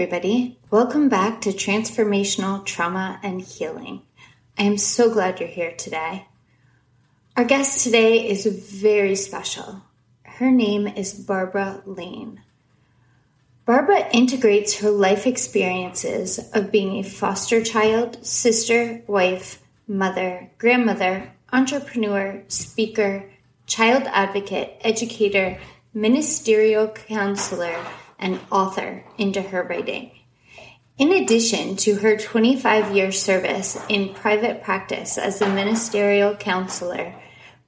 [0.00, 0.58] Everybody.
[0.70, 4.00] Welcome back to Transformational Trauma and Healing.
[4.56, 6.26] I am so glad you're here today.
[7.36, 9.82] Our guest today is very special.
[10.22, 12.40] Her name is Barbara Lane.
[13.66, 22.42] Barbara integrates her life experiences of being a foster child, sister, wife, mother, grandmother, entrepreneur,
[22.48, 23.30] speaker,
[23.66, 25.58] child advocate, educator,
[25.92, 27.76] ministerial counselor,
[28.20, 30.12] and author into her writing.
[30.98, 37.14] In addition to her 25 year service in private practice as a ministerial counselor,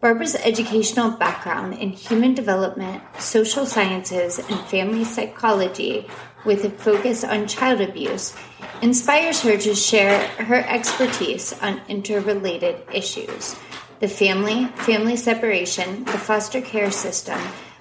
[0.00, 6.08] Barbara's educational background in human development, social sciences, and family psychology,
[6.44, 8.34] with a focus on child abuse,
[8.82, 13.56] inspires her to share her expertise on interrelated issues
[14.00, 17.38] the family, family separation, the foster care system,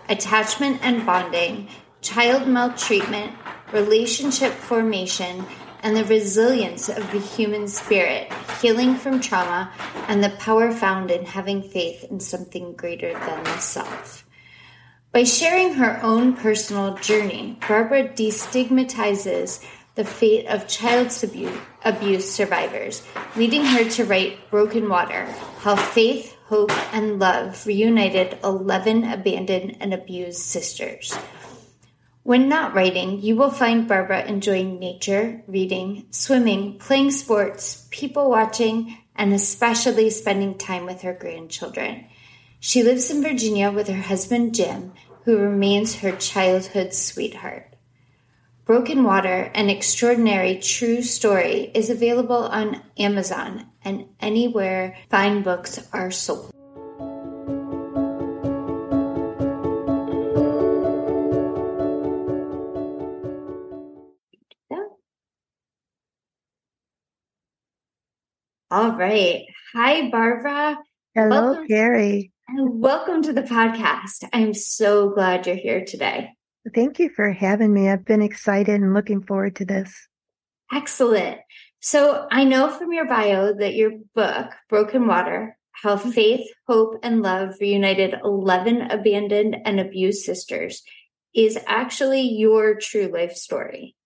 [0.07, 1.67] attachment and bonding,
[2.01, 3.33] child maltreatment,
[3.71, 5.45] relationship formation,
[5.83, 9.71] and the resilience of the human spirit, healing from trauma,
[10.07, 14.25] and the power found in having faith in something greater than the self.
[15.11, 21.11] By sharing her own personal journey, Barbara destigmatizes the fate of child
[21.83, 23.03] abuse survivors,
[23.35, 25.25] leading her to write Broken Water
[25.59, 31.13] How Faith, Hope, and Love Reunited 11 Abandoned and Abused Sisters.
[32.23, 38.95] When not writing, you will find Barbara enjoying nature, reading, swimming, playing sports, people watching,
[39.15, 42.05] and especially spending time with her grandchildren.
[42.59, 44.93] She lives in Virginia with her husband Jim,
[45.25, 47.75] who remains her childhood sweetheart.
[48.65, 56.11] Broken Water, an extraordinary true story, is available on Amazon and anywhere fine books are
[56.11, 56.50] sold.
[68.71, 69.43] All right.
[69.73, 70.77] Hi, Barbara.
[71.13, 72.31] Hello, welcome, Carrie.
[72.47, 74.23] And welcome to the podcast.
[74.31, 76.29] I'm so glad you're here today.
[76.73, 77.89] Thank you for having me.
[77.89, 79.93] I've been excited and looking forward to this.
[80.71, 81.39] Excellent.
[81.81, 86.11] So I know from your bio that your book, Broken Water, How mm-hmm.
[86.11, 90.81] Faith, Hope, and Love Reunited 11 Abandoned and Abused Sisters,
[91.35, 93.97] is actually your true life story.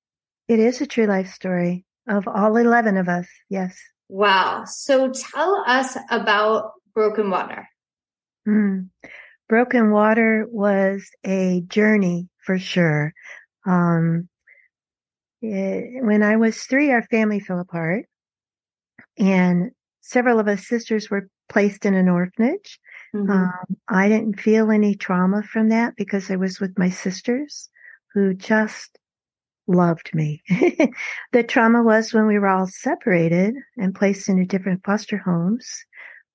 [0.47, 3.27] It is a true life story of all 11 of us.
[3.47, 3.77] Yes.
[4.09, 4.65] Wow.
[4.65, 7.67] So tell us about Broken Water.
[8.47, 8.89] Mm.
[9.47, 13.13] Broken Water was a journey for sure.
[13.65, 14.29] Um,
[15.41, 18.05] it, when I was three, our family fell apart,
[19.17, 19.71] and
[20.01, 22.79] several of us sisters were placed in an orphanage.
[23.15, 23.31] Mm-hmm.
[23.31, 27.69] Um, I didn't feel any trauma from that because I was with my sisters
[28.13, 28.97] who just
[29.67, 30.43] loved me.
[31.31, 35.85] the trauma was when we were all separated and placed into different foster homes.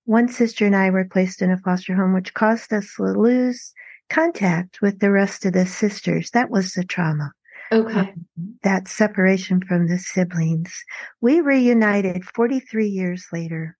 [0.04, 3.72] One sister and I were placed in a foster home, which caused us to lose
[4.08, 6.30] contact with the rest of the sisters.
[6.30, 7.32] That was the trauma.
[7.72, 8.00] Okay.
[8.00, 8.26] Um,
[8.64, 10.74] that separation from the siblings.
[11.20, 13.76] We reunited 43 years later.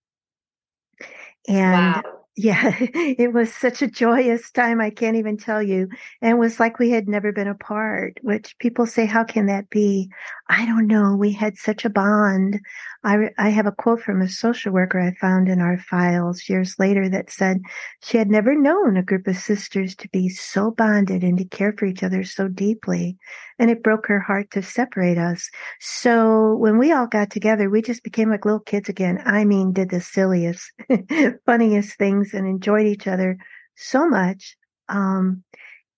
[1.47, 4.79] And wow yeah, it was such a joyous time.
[4.79, 5.89] I can't even tell you.
[6.21, 9.69] And it was like we had never been apart, which people say, how can that
[9.69, 10.09] be?
[10.49, 11.15] I don't know.
[11.15, 12.59] We had such a bond.
[13.03, 16.75] I, I have a quote from a social worker I found in our files years
[16.77, 17.61] later that said
[18.03, 21.73] she had never known a group of sisters to be so bonded and to care
[21.73, 23.17] for each other so deeply.
[23.57, 25.49] And it broke her heart to separate us.
[25.79, 29.19] So when we all got together, we just became like little kids again.
[29.25, 30.71] I mean, did the silliest,
[31.45, 33.37] funniest things and enjoyed each other
[33.75, 34.55] so much.
[34.89, 35.43] Um,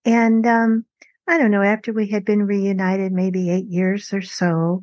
[0.05, 0.85] and, um,
[1.27, 4.81] I don't know, after we had been reunited maybe eight years or so,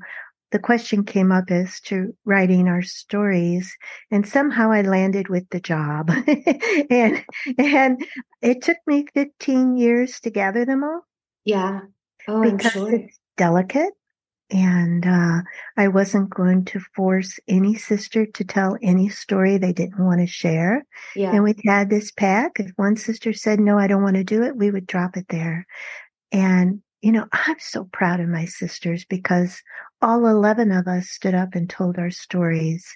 [0.52, 3.76] the question came up as to writing our stories
[4.10, 6.10] and somehow I landed with the job.
[6.90, 7.24] and
[7.58, 8.04] and
[8.42, 11.02] it took me 15 years to gather them all.
[11.44, 11.80] Yeah.
[12.28, 12.92] Oh, because sure.
[12.92, 13.92] it's delicate
[14.50, 15.42] and uh,
[15.76, 20.26] I wasn't going to force any sister to tell any story they didn't want to
[20.26, 20.86] share.
[21.14, 21.32] Yeah.
[21.32, 22.58] And we had this pack.
[22.58, 25.26] If one sister said, no, I don't want to do it, we would drop it
[25.28, 25.66] there.
[26.32, 29.62] And, you know, I'm so proud of my sisters because
[30.02, 32.86] all 11 of us stood up and told our stories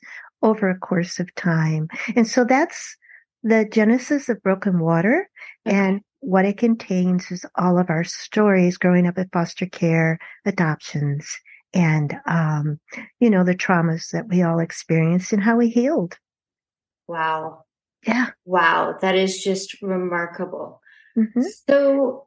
[0.42, 1.88] over a course of time.
[2.16, 2.96] And so that's
[3.42, 5.28] the genesis of Broken Water.
[5.66, 5.76] Okay.
[5.76, 11.28] And what it contains is all of our stories growing up in foster care, adoptions,
[11.74, 12.78] and, um,
[13.20, 16.16] you know, the traumas that we all experienced and how we healed.
[17.08, 17.64] Wow.
[18.06, 18.28] Yeah.
[18.44, 18.96] Wow.
[19.00, 20.80] That is just remarkable.
[21.16, 21.42] Mm-hmm.
[21.68, 22.26] So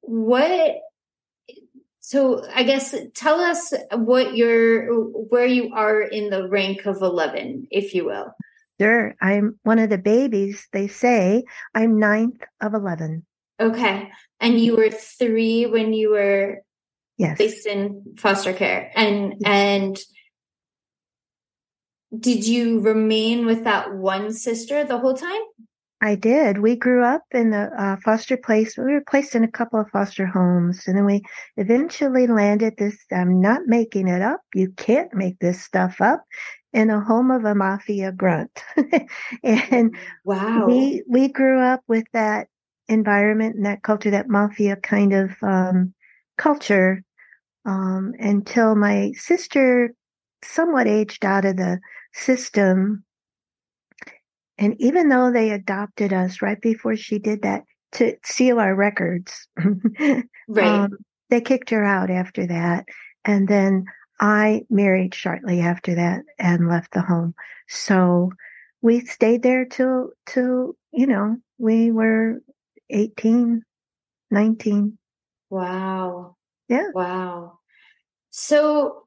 [0.00, 0.80] what
[2.10, 7.68] So I guess tell us what you're, where you are in the rank of 11,
[7.70, 8.34] if you will.
[8.80, 9.14] Sure.
[9.22, 10.66] I'm one of the babies.
[10.72, 13.24] They say I'm ninth of 11.
[13.60, 14.10] Okay.
[14.40, 16.62] And you were three when you were
[17.16, 17.36] yes.
[17.36, 18.90] placed in foster care.
[18.96, 19.42] And, yes.
[19.44, 19.98] and
[22.18, 25.42] did you remain with that one sister the whole time?
[26.02, 26.58] I did.
[26.58, 28.76] We grew up in the uh, foster place.
[28.78, 31.22] We were placed in a couple of foster homes, and then we
[31.56, 32.96] eventually landed this.
[33.12, 34.40] I'm not making it up.
[34.54, 36.22] You can't make this stuff up.
[36.72, 38.62] In a home of a mafia grunt,
[39.42, 39.92] and
[40.24, 42.46] wow, we we grew up with that
[42.86, 45.92] environment and that culture, that mafia kind of um,
[46.38, 47.02] culture,
[47.64, 49.92] um, until my sister
[50.44, 51.80] somewhat aged out of the
[52.12, 53.04] system
[54.60, 59.48] and even though they adopted us right before she did that to seal our records,
[60.48, 60.80] right.
[60.80, 60.98] Um,
[61.30, 62.84] they kicked her out after that.
[63.24, 63.86] And then
[64.20, 67.34] I married shortly after that and left the home.
[67.68, 68.32] So
[68.82, 72.42] we stayed there till, till, you know, we were
[72.90, 73.62] 18,
[74.30, 74.98] 19.
[75.48, 76.36] Wow.
[76.68, 76.88] Yeah.
[76.92, 77.60] Wow.
[78.28, 79.04] So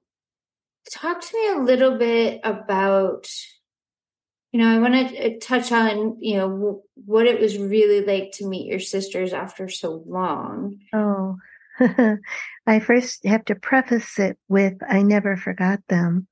[0.92, 3.28] talk to me a little bit about
[4.54, 8.32] you know, I want to uh, touch on, you know, what it was really like
[8.34, 10.78] to meet your sisters after so long.
[10.94, 11.38] Oh,
[12.68, 16.28] I first have to preface it with I never forgot them.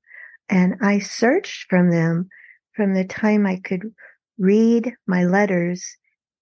[0.48, 2.28] And I searched from them
[2.76, 3.92] from the time I could
[4.38, 5.84] read my letters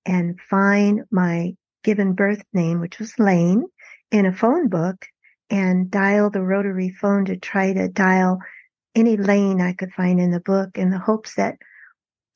[0.04, 3.64] and find my given birth name, which was Lane,
[4.10, 5.06] in a phone book
[5.48, 8.38] and dial the rotary phone to try to dial
[8.94, 11.56] any lane I could find in the book in the hopes that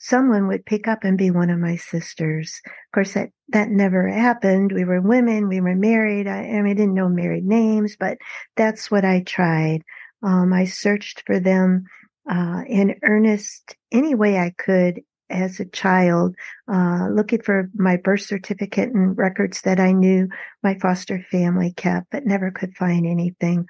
[0.04, 2.60] someone would pick up and be one of my sisters.
[2.66, 4.70] Of course, that, that never happened.
[4.70, 5.48] We were women.
[5.48, 6.26] We were married.
[6.26, 8.18] I, I, mean, I didn't know married names, but
[8.54, 9.82] that's what I tried.
[10.22, 11.84] Um, I searched for them,
[12.30, 16.36] uh, in earnest any way I could as a child,
[16.70, 20.28] uh, looking for my birth certificate and records that I knew
[20.62, 23.66] my foster family kept, but never could find anything.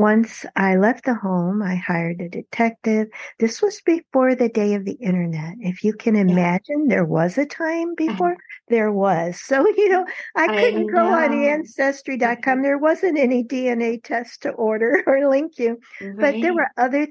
[0.00, 3.08] Once I left the home, I hired a detective.
[3.38, 5.56] This was before the day of the internet.
[5.60, 6.94] If you can imagine, yeah.
[6.94, 8.38] there was a time before
[8.68, 9.38] there was.
[9.50, 12.62] So, you know, I couldn't I go on ancestry.com.
[12.62, 16.16] There wasn't any DNA test to order or link you, right.
[16.18, 17.06] but there were other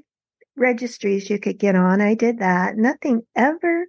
[0.56, 2.00] registries you could get on.
[2.00, 2.76] I did that.
[2.76, 3.86] Nothing ever,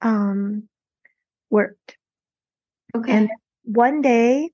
[0.00, 0.66] um,
[1.50, 1.98] worked.
[2.96, 3.12] Okay.
[3.12, 3.28] And
[3.64, 4.48] one day,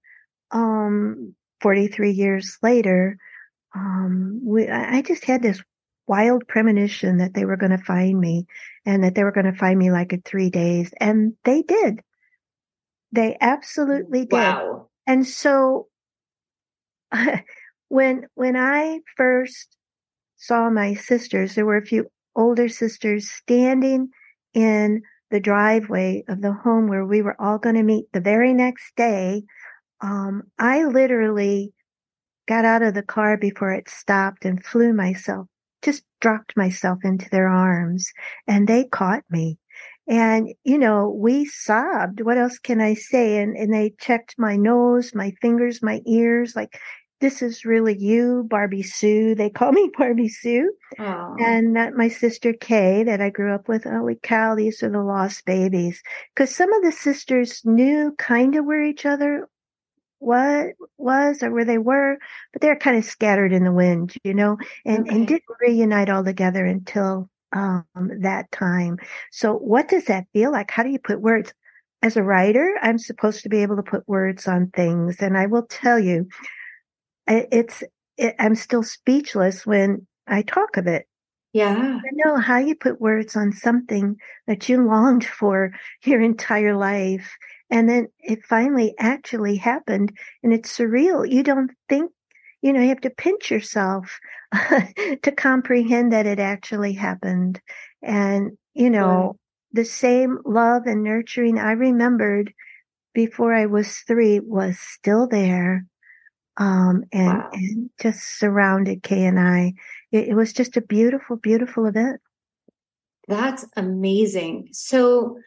[0.50, 3.18] um, 43 years later,
[3.74, 5.62] um, we, I just had this
[6.06, 8.46] wild premonition that they were going to find me
[8.84, 10.92] and that they were going to find me like in three days.
[11.00, 12.00] And they did.
[13.12, 14.32] They absolutely did.
[14.32, 14.88] Wow.
[15.06, 15.88] And so
[17.88, 19.76] when, when I first
[20.36, 24.10] saw my sisters, there were a few older sisters standing
[24.54, 28.54] in the driveway of the home where we were all going to meet the very
[28.54, 29.42] next day.
[30.00, 31.72] Um, I literally
[32.46, 35.46] got out of the car before it stopped and flew myself,
[35.82, 38.10] just dropped myself into their arms
[38.46, 39.58] and they caught me.
[40.08, 42.20] And, you know, we sobbed.
[42.20, 43.38] What else can I say?
[43.38, 46.78] And, and they checked my nose, my fingers, my ears, like,
[47.20, 49.34] this is really you, Barbie Sue.
[49.34, 50.72] They call me Barbie Sue.
[50.98, 51.40] Aww.
[51.40, 53.86] And my sister Kay that I grew up with.
[53.86, 56.02] Oh, Holy cow, these are the lost babies.
[56.34, 59.48] Cause some of the sisters knew kind of where each other
[60.18, 62.18] what was or where they were,
[62.52, 65.14] but they're kind of scattered in the wind, you know, and, okay.
[65.14, 67.86] and didn't reunite all together until um,
[68.20, 68.98] that time.
[69.30, 70.70] So what does that feel like?
[70.70, 71.52] How do you put words?
[72.02, 75.16] As a writer, I'm supposed to be able to put words on things.
[75.20, 76.28] And I will tell you,
[77.26, 77.82] it's,
[78.18, 81.08] it, I'm still speechless when I talk of it.
[81.52, 81.74] Yeah.
[81.74, 85.72] I know how you put words on something that you longed for
[86.04, 87.34] your entire life
[87.70, 91.28] and then it finally actually happened and it's surreal.
[91.28, 92.12] You don't think,
[92.62, 94.18] you know, you have to pinch yourself
[94.54, 97.60] to comprehend that it actually happened.
[98.02, 99.36] And, you know,
[99.72, 102.52] the same love and nurturing I remembered
[103.14, 105.86] before I was three was still there.
[106.58, 107.50] Um, and, wow.
[107.52, 109.74] and just surrounded Kay and I.
[110.12, 112.20] It, it was just a beautiful, beautiful event.
[113.28, 114.68] That's amazing.
[114.72, 115.38] So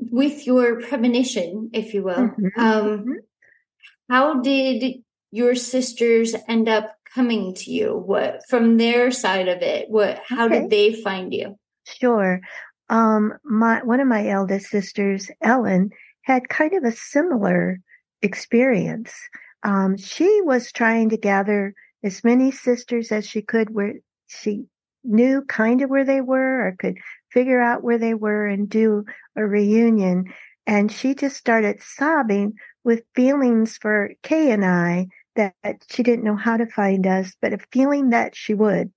[0.00, 2.60] with your premonition, if you will, mm-hmm.
[2.60, 3.12] um, mm-hmm.
[4.08, 7.96] how did your sisters end up coming to you?
[7.96, 9.88] What from their side of it?
[9.88, 10.20] What?
[10.26, 10.60] How okay.
[10.60, 11.58] did they find you?
[11.84, 12.40] Sure.
[12.88, 15.90] Um, my one of my eldest sisters, Ellen,
[16.22, 17.80] had kind of a similar
[18.22, 19.12] experience.
[19.62, 23.94] um, she was trying to gather as many sisters as she could where
[24.28, 24.64] she
[25.04, 26.96] knew kind of where they were or could
[27.32, 29.04] figure out where they were and do
[29.36, 30.32] a reunion.
[30.66, 32.54] And she just started sobbing
[32.84, 37.52] with feelings for Kay and I that she didn't know how to find us, but
[37.52, 38.90] a feeling that she would.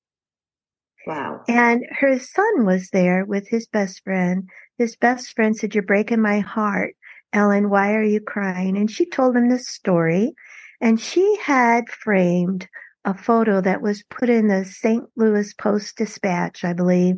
[1.06, 1.42] Wow.
[1.48, 4.50] And her son was there with his best friend.
[4.78, 6.96] His best friend said, You're breaking my heart.
[7.34, 8.78] Ellen, why are you crying?
[8.78, 10.34] And she told him this story.
[10.82, 12.68] And she had framed
[13.06, 15.06] a photo that was put in the St.
[15.16, 17.16] Louis Post Dispatch, I believe,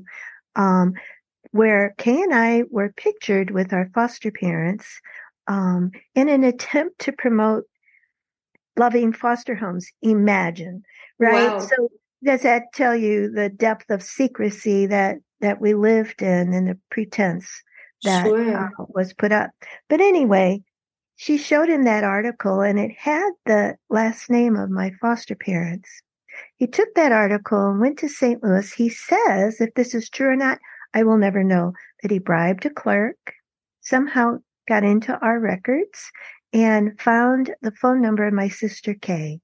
[0.55, 0.93] um,
[1.51, 4.99] where Kay and I were pictured with our foster parents
[5.47, 7.65] um, in an attempt to promote
[8.77, 9.87] loving foster homes.
[10.01, 10.83] Imagine,
[11.19, 11.51] right?
[11.51, 11.59] Wow.
[11.59, 11.89] So
[12.23, 16.79] does that tell you the depth of secrecy that that we lived in and the
[16.89, 17.49] pretense
[18.03, 18.57] that sure.
[18.57, 19.51] uh, was put up?
[19.89, 20.63] But anyway,
[21.17, 25.89] she showed him that article and it had the last name of my foster parents.
[26.57, 28.43] He took that article and went to St.
[28.43, 28.71] Louis.
[28.73, 30.59] He says, if this is true or not,
[30.93, 33.33] I will never know that he bribed a clerk,
[33.81, 36.11] somehow got into our records
[36.53, 39.39] and found the phone number of my sister Kay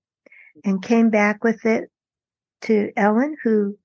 [0.64, 1.90] and came back with it
[2.62, 3.78] to Ellen, who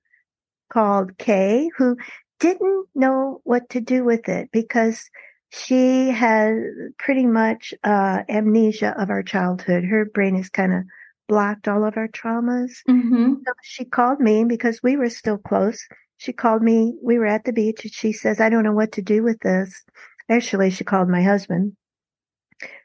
[0.71, 1.97] called Kay, who
[2.39, 5.09] didn't know what to do with it because
[5.49, 6.57] she has
[6.97, 9.85] pretty much uh, amnesia of our childhood.
[9.85, 10.83] Her brain is kind of
[11.27, 12.71] blocked all of our traumas.
[12.89, 13.35] Mm-hmm.
[13.45, 15.85] So she called me because we were still close.
[16.17, 16.95] She called me.
[17.03, 19.39] We were at the beach and she says, I don't know what to do with
[19.39, 19.83] this.
[20.29, 21.75] Actually, she called my husband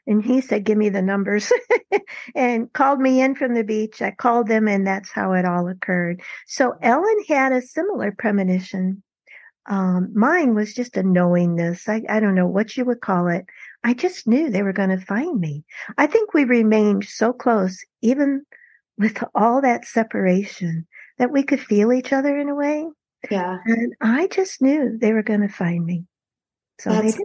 [0.07, 1.51] and he said, give me the numbers
[2.35, 4.01] and called me in from the beach.
[4.01, 6.21] I called them and that's how it all occurred.
[6.47, 9.03] So Ellen had a similar premonition.
[9.67, 11.87] Um, mine was just a knowingness.
[11.87, 13.45] I, I don't know what you would call it.
[13.83, 15.63] I just knew they were going to find me.
[15.97, 18.45] I think we remained so close, even
[18.97, 20.85] with all that separation,
[21.17, 22.87] that we could feel each other in a way.
[23.29, 23.57] Yeah.
[23.65, 26.05] And I just knew they were going to find me.
[26.79, 27.17] So that's,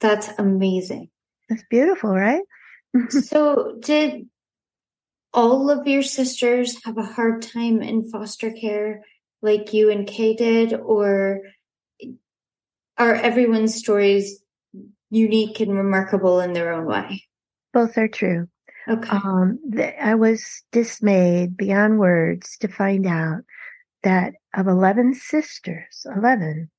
[0.00, 1.10] That's amazing.
[1.48, 2.42] That's beautiful, right?
[3.10, 4.28] so, did
[5.32, 9.02] all of your sisters have a hard time in foster care
[9.42, 11.40] like you and Kay did, or
[12.96, 14.40] are everyone's stories
[15.16, 17.22] unique and remarkable in their own way?
[17.72, 18.48] Both are true.
[18.88, 19.08] Okay.
[19.10, 19.58] Um,
[20.00, 23.42] I was dismayed beyond words to find out
[24.02, 26.70] that of 11 sisters, 11,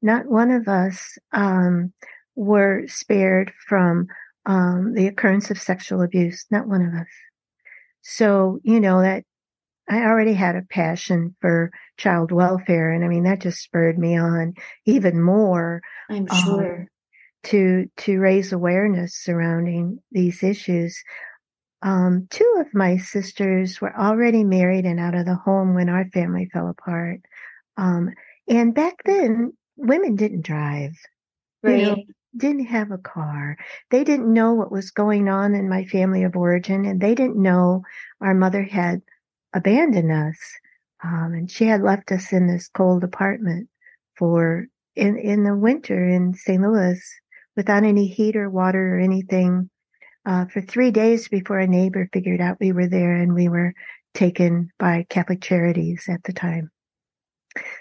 [0.00, 1.92] not one of us um,
[2.34, 4.08] were spared from
[4.46, 6.46] um, the occurrence of sexual abuse.
[6.50, 7.06] Not one of us.
[8.00, 9.22] So, you know, that
[9.88, 12.92] I already had a passion for child welfare.
[12.92, 14.54] And I mean, that just spurred me on
[14.86, 15.80] even more.
[16.10, 16.76] I'm um, sure.
[16.80, 16.88] Um,
[17.44, 21.02] to, to raise awareness surrounding these issues.
[21.82, 26.08] Um, two of my sisters were already married and out of the home when our
[26.10, 27.20] family fell apart.
[27.76, 28.10] Um,
[28.48, 30.92] and back then, women didn't drive.
[31.62, 31.80] Right.
[31.80, 32.02] You know,
[32.36, 33.56] didn't have a car.
[33.90, 37.40] They didn't know what was going on in my family of origin, and they didn't
[37.40, 37.82] know
[38.20, 39.02] our mother had
[39.52, 40.38] abandoned us.
[41.04, 43.68] Um, and she had left us in this cold apartment
[44.16, 46.62] for in in the winter in St.
[46.62, 47.00] Louis
[47.56, 49.70] without any heat or water or anything
[50.24, 53.74] uh, for three days before a neighbor figured out we were there, and we were
[54.14, 56.70] taken by Catholic Charities at the time.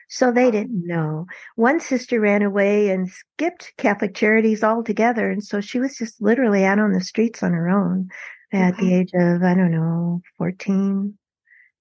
[0.09, 1.27] So they didn't know.
[1.55, 5.31] One sister ran away and skipped Catholic Charities altogether.
[5.31, 8.09] And so she was just literally out on the streets on her own
[8.51, 11.17] at the age of, I don't know, 14.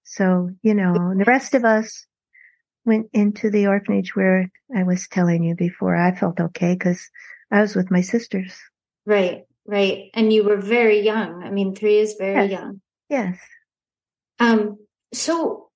[0.04, 2.06] So, you know, the rest of us
[2.84, 5.96] went into the orphanage where I was telling you before.
[5.96, 7.10] I felt okay because
[7.50, 8.56] I was with my sisters.
[9.06, 10.10] Right, right.
[10.14, 11.42] And you were very young.
[11.42, 12.60] I mean, three is very yes.
[12.60, 12.80] young.
[13.08, 13.38] Yes.
[14.38, 14.78] Um,
[15.12, 15.70] so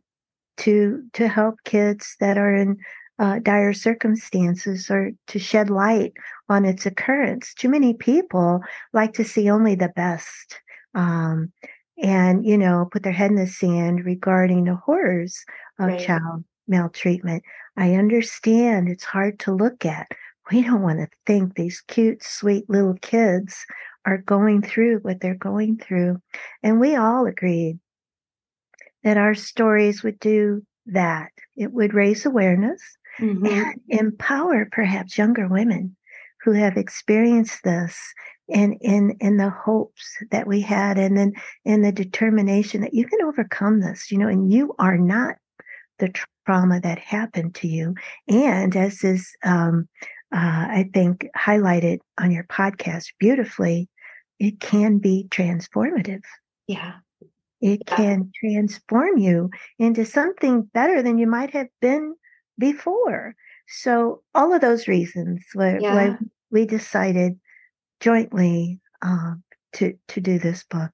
[0.58, 2.78] to to help kids that are in
[3.20, 6.12] uh, dire circumstances or to shed light
[6.48, 7.54] on its occurrence.
[7.54, 8.60] Too many people
[8.92, 10.58] like to see only the best.
[10.94, 11.52] Um,
[12.02, 15.44] and you know put their head in the sand regarding the horrors
[15.78, 16.00] of right.
[16.00, 17.42] child maltreatment
[17.76, 20.08] i understand it's hard to look at
[20.50, 23.64] we don't want to think these cute sweet little kids
[24.06, 26.16] are going through what they're going through
[26.62, 27.78] and we all agreed
[29.04, 32.80] that our stories would do that it would raise awareness
[33.20, 33.46] mm-hmm.
[33.46, 35.96] and empower perhaps younger women
[36.42, 37.98] who have experienced this
[38.52, 41.32] and in in the hopes that we had and then
[41.64, 45.36] in the determination that you can overcome this you know and you are not
[45.98, 46.12] the
[46.46, 47.94] trauma that happened to you
[48.28, 49.88] and as is um,
[50.34, 53.88] uh, i think highlighted on your podcast beautifully
[54.38, 56.22] it can be transformative
[56.66, 56.94] yeah
[57.60, 57.96] it yeah.
[57.96, 62.14] can transform you into something better than you might have been
[62.60, 63.34] before
[63.70, 65.94] so all of those reasons why, yeah.
[65.94, 66.18] why
[66.50, 67.38] we decided
[68.00, 70.90] jointly um, to to do this book.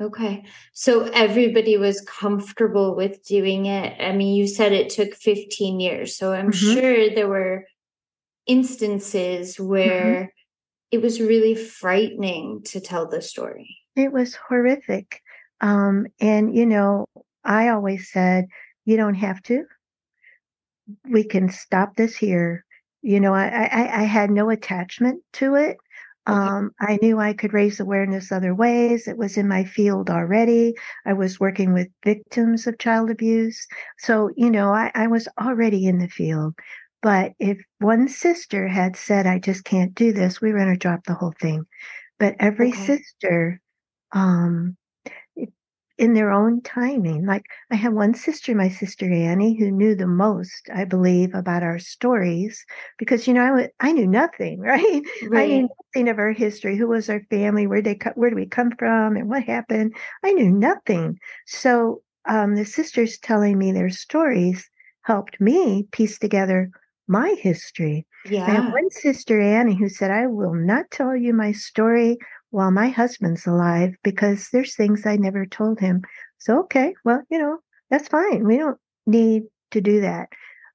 [0.00, 0.44] Okay.
[0.72, 4.00] So everybody was comfortable with doing it.
[4.00, 6.16] I mean, you said it took 15 years.
[6.16, 6.74] So I'm mm-hmm.
[6.74, 7.66] sure there were
[8.46, 9.66] instances mm-hmm.
[9.66, 10.26] where mm-hmm.
[10.90, 13.76] it was really frightening to tell the story.
[13.94, 15.20] It was horrific.
[15.60, 17.04] Um, and, you know,
[17.44, 18.46] I always said,
[18.86, 19.64] you don't have to.
[21.08, 22.64] We can stop this here.
[23.02, 25.78] You know, I, I, I had no attachment to it.
[26.26, 29.08] Um, I knew I could raise awareness other ways.
[29.08, 30.74] It was in my field already.
[31.06, 33.66] I was working with victims of child abuse.
[33.98, 36.54] So, you know, I, I was already in the field.
[37.02, 40.78] But if one sister had said, I just can't do this, we were going to
[40.78, 41.64] drop the whole thing.
[42.18, 42.98] But every okay.
[42.98, 43.60] sister
[44.12, 44.76] um,
[46.00, 47.26] in their own timing.
[47.26, 51.62] Like I have one sister, my sister Annie, who knew the most, I believe, about
[51.62, 52.64] our stories
[52.98, 55.02] because you know I, w- I knew nothing, right?
[55.28, 55.42] right?
[55.42, 56.78] I knew nothing of our history.
[56.78, 57.66] Who was our family?
[57.66, 59.94] Where they where do we come from, and what happened?
[60.24, 61.18] I knew nothing.
[61.46, 64.70] So um, the sisters telling me their stories
[65.02, 66.70] helped me piece together
[67.08, 68.06] my history.
[68.30, 68.46] Yeah.
[68.46, 72.16] I have one sister, Annie, who said, I will not tell you my story
[72.50, 76.02] while my husband's alive because there's things I never told him.
[76.38, 77.58] So, okay, well, you know,
[77.90, 78.46] that's fine.
[78.46, 80.28] We don't need to do that.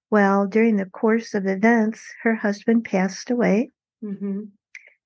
[0.09, 3.71] Well, during the course of events, her husband passed away.
[4.03, 4.41] Mm-hmm.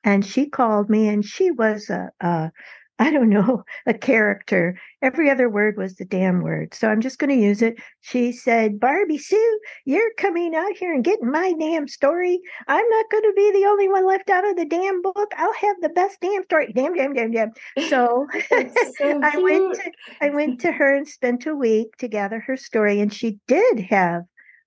[0.04, 2.52] And she called me, and she was a, a
[3.00, 4.78] I don't know, a character.
[5.02, 6.74] Every other word was the damn word.
[6.74, 7.80] So I'm just going to use it.
[8.02, 12.40] She said, Barbie Sue, you're coming out here and getting my damn story.
[12.68, 15.32] I'm not going to be the only one left out of the damn book.
[15.38, 16.74] I'll have the best damn story.
[16.74, 17.52] Damn, damn, damn, damn.
[17.88, 22.42] So, so I went to I went to her and spent a week to gather
[22.42, 23.00] her story.
[23.00, 24.24] And she did have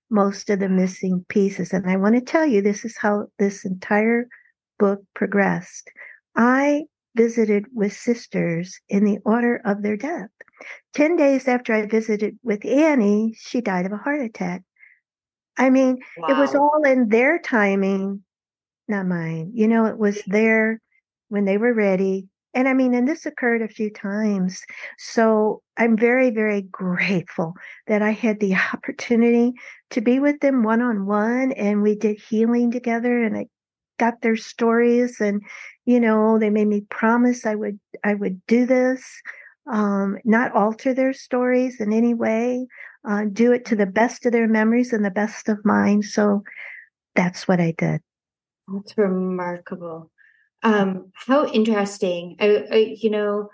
[0.09, 1.71] most of the missing pieces.
[1.71, 4.27] And I want to tell you, this is how this entire
[4.79, 5.89] book progressed.
[6.35, 6.83] I
[7.15, 10.29] visited with sisters in the order of their death.
[10.93, 14.63] 10 days after I visited with Annie, she died of a heart attack.
[15.57, 16.29] I mean, wow.
[16.29, 18.23] it was all in their timing,
[18.87, 19.51] not mine.
[19.53, 20.81] You know, it was there
[21.29, 22.27] when they were ready.
[22.55, 24.63] And I mean, and this occurred a few times.
[24.97, 27.53] So I'm very, very grateful
[27.87, 29.53] that I had the opportunity
[29.91, 33.47] to be with them one on one and we did healing together and I
[34.03, 35.41] got their stories and
[35.85, 39.03] you know they made me promise i would i would do this
[39.71, 42.67] um, not alter their stories in any way
[43.07, 46.01] uh, do it to the best of their memories and the best of mine.
[46.01, 46.43] So
[47.15, 48.01] that's what i did.
[48.67, 50.09] That's remarkable.
[50.63, 52.37] Um, how interesting.
[52.39, 53.49] I, I you know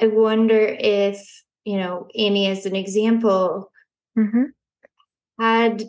[0.00, 1.20] i wonder if
[1.64, 3.72] you know annie as an example
[4.16, 4.44] mm-hmm.
[5.40, 5.82] had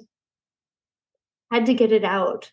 [1.52, 2.52] had to get it out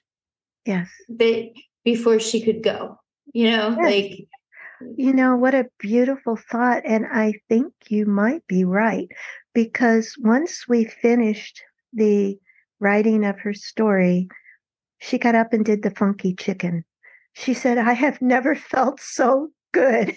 [0.67, 0.89] Yes.
[1.09, 1.45] But
[1.85, 2.99] before she could go,
[3.33, 3.79] you know, yes.
[3.79, 4.29] like
[4.97, 6.83] you know, what a beautiful thought.
[6.85, 9.09] And I think you might be right
[9.55, 12.39] because once we finished the
[12.79, 14.29] writing of her story,
[14.99, 16.85] she got up and did the funky chicken.
[17.33, 20.17] She said, I have never felt so good.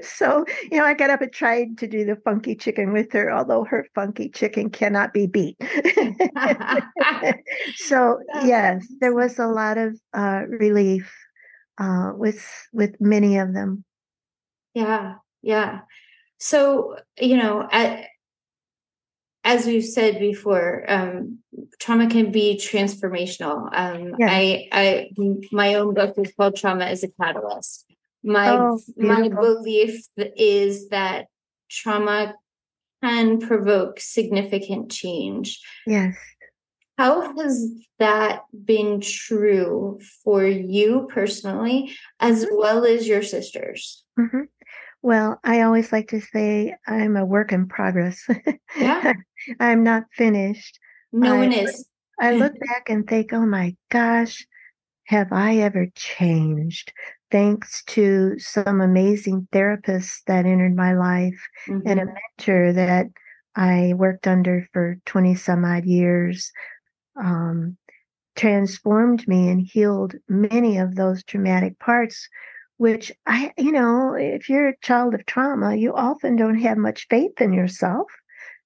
[0.02, 3.32] so, you know, I got up and tried to do the funky chicken with her,
[3.32, 5.56] although her funky chicken cannot be beat.
[7.76, 11.12] so, yes, there was a lot of uh, relief
[11.78, 13.84] uh, with with many of them.
[14.74, 15.80] Yeah, Yeah.
[16.38, 18.08] So, you know, at,
[19.42, 21.38] as we've said before, um,
[21.78, 23.70] trauma can be transformational.
[23.72, 24.28] Um, yeah.
[24.28, 25.10] I, I,
[25.50, 27.86] my own book is called "Trauma is a Catalyst."
[28.26, 31.26] My oh, my belief is that
[31.70, 32.34] trauma
[33.02, 35.60] can provoke significant change.
[35.86, 36.16] Yes.
[36.98, 42.56] How has that been true for you personally, as mm-hmm.
[42.56, 44.04] well as your sisters?
[44.18, 44.42] Mm-hmm.
[45.02, 48.26] Well, I always like to say I'm a work in progress.
[48.76, 49.12] Yeah.
[49.60, 50.80] I'm not finished.
[51.12, 51.86] No I, one is.
[52.18, 54.44] I look back and think, oh my gosh,
[55.04, 56.92] have I ever changed?
[57.30, 61.86] Thanks to some amazing therapists that entered my life mm-hmm.
[61.86, 62.14] and a mm-hmm.
[62.38, 63.06] mentor that
[63.54, 66.52] I worked under for 20 some odd years,
[67.16, 67.76] um,
[68.36, 72.28] transformed me and healed many of those traumatic parts
[72.78, 77.06] which I, you know, if you're a child of trauma, you often don't have much
[77.08, 78.06] faith in yourself.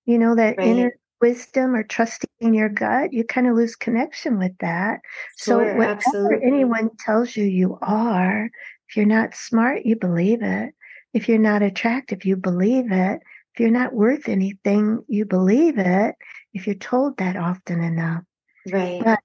[0.04, 0.66] You know, that right.
[0.66, 5.00] inner wisdom or trusting your gut, you kind of lose connection with that.
[5.36, 6.46] Sure, so whatever absolutely.
[6.46, 8.50] anyone tells you you are,
[8.88, 10.74] if you're not smart, you believe it.
[11.12, 13.20] If you're not attractive, you believe it.
[13.54, 16.14] If you're not worth anything, you believe it.
[16.54, 18.24] If you're told that often enough.
[18.70, 19.02] Right.
[19.04, 19.20] But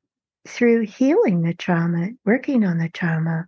[0.48, 3.46] through healing the trauma, working on the trauma,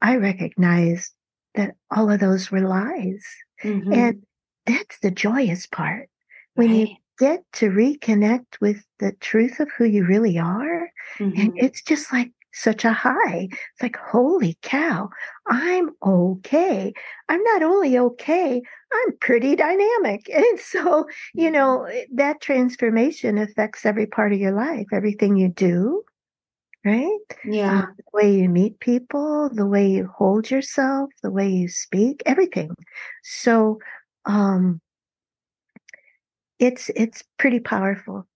[0.00, 1.12] I recognized
[1.54, 3.24] that all of those were lies.
[3.62, 3.92] Mm-hmm.
[3.92, 4.22] And
[4.66, 6.08] that's the joyous part.
[6.54, 6.88] When right.
[6.88, 11.40] you get to reconnect with the truth of who you really are, mm-hmm.
[11.40, 13.48] and it's just like such a high.
[13.50, 15.08] It's like, holy cow,
[15.46, 16.92] I'm okay.
[17.28, 20.28] I'm not only okay, I'm pretty dynamic.
[20.34, 21.52] And so, you mm-hmm.
[21.52, 26.02] know, that transformation affects every part of your life, everything you do,
[26.84, 27.18] right?
[27.44, 27.80] Yeah.
[27.80, 32.22] Uh, the way you meet people, the way you hold yourself, the way you speak,
[32.26, 32.74] everything.
[33.22, 33.78] So,
[34.24, 34.80] um,
[36.58, 38.26] it's it's pretty powerful.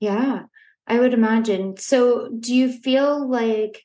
[0.00, 0.44] Yeah,
[0.86, 1.76] I would imagine.
[1.76, 3.84] So, do you feel like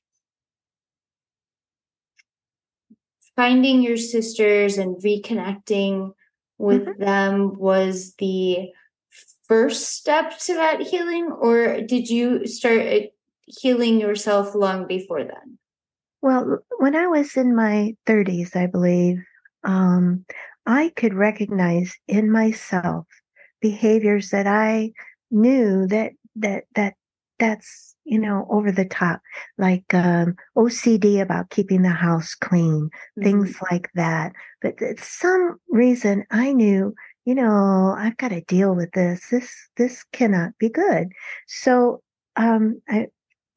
[3.35, 6.11] finding your sisters and reconnecting
[6.57, 7.03] with mm-hmm.
[7.03, 8.69] them was the
[9.45, 12.83] first step to that healing or did you start
[13.45, 15.57] healing yourself long before then?
[16.21, 19.17] Well, when I was in my 30s, I believe,
[19.63, 20.25] um,
[20.65, 23.07] I could recognize in myself
[23.61, 24.91] behaviors that I
[25.29, 26.95] knew that that that
[27.39, 29.21] that's you know over the top,
[29.57, 33.23] like um, OCD about keeping the house clean, mm-hmm.
[33.23, 34.33] things like that.
[34.61, 36.93] But some reason I knew
[37.23, 41.07] you know i've got to deal with this this this cannot be good
[41.47, 42.01] so
[42.35, 43.07] um, I,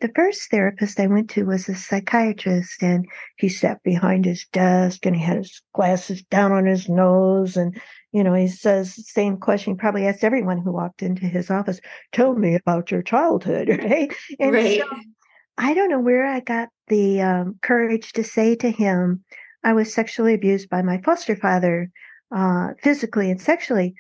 [0.05, 3.07] the first therapist I went to was a psychiatrist, and
[3.39, 7.57] he sat behind his desk and he had his glasses down on his nose.
[7.57, 7.81] And,
[8.13, 11.51] you know, he says the same question he probably asked everyone who walked into his
[11.51, 11.81] office
[12.13, 14.15] Tell me about your childhood, right?
[14.39, 14.83] And right.
[14.83, 15.01] So
[15.57, 19.25] I don't know where I got the um, courage to say to him,
[19.65, 21.91] I was sexually abused by my foster father,
[22.31, 23.95] uh, physically and sexually.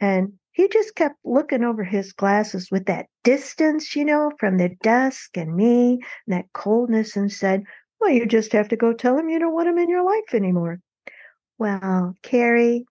[0.00, 4.70] And he just kept looking over his glasses with that distance, you know, from the
[4.80, 7.62] desk and me, and that coldness, and said,
[8.00, 10.32] Well, you just have to go tell him you don't want him in your life
[10.32, 10.80] anymore.
[11.58, 12.86] Well, Carrie,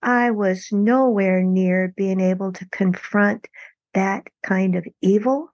[0.00, 3.48] I was nowhere near being able to confront
[3.92, 5.52] that kind of evil.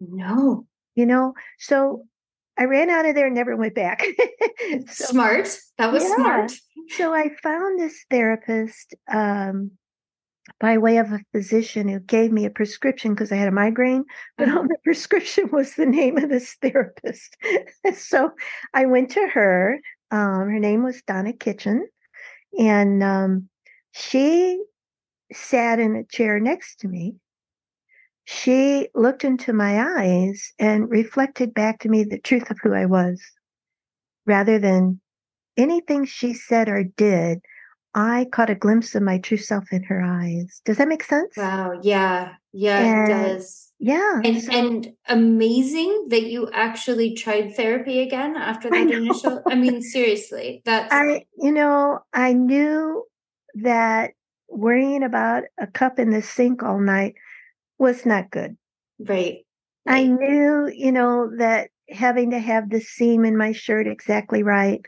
[0.00, 0.66] No.
[0.94, 2.06] You know, so
[2.56, 4.06] I ran out of there and never went back.
[4.90, 5.54] so, smart.
[5.76, 6.16] That was yeah.
[6.16, 6.52] smart.
[6.96, 9.72] So I found this therapist um,
[10.60, 14.04] by way of a physician who gave me a prescription because I had a migraine,
[14.36, 17.36] but on the prescription was the name of this therapist.
[17.94, 18.30] so
[18.72, 19.80] I went to her.
[20.10, 21.88] Um, her name was Donna Kitchen,
[22.58, 23.48] and um,
[23.92, 24.62] she
[25.32, 27.16] sat in a chair next to me.
[28.26, 32.86] She looked into my eyes and reflected back to me the truth of who I
[32.86, 33.20] was
[34.26, 35.00] rather than
[35.56, 37.40] anything she said or did
[37.94, 40.60] I caught a glimpse of my true self in her eyes.
[40.64, 41.36] Does that make sense?
[41.36, 41.78] Wow.
[41.82, 42.34] Yeah.
[42.56, 43.72] Yeah, and, it does.
[43.80, 44.20] Yeah.
[44.24, 49.42] And so, and amazing that you actually tried therapy again after that I initial.
[49.48, 53.04] I mean, seriously, that's I you know, I knew
[53.56, 54.12] that
[54.48, 57.14] worrying about a cup in the sink all night
[57.78, 58.56] was not good.
[59.00, 59.44] Right.
[59.84, 59.94] right.
[59.96, 64.80] I knew, you know, that having to have the seam in my shirt exactly right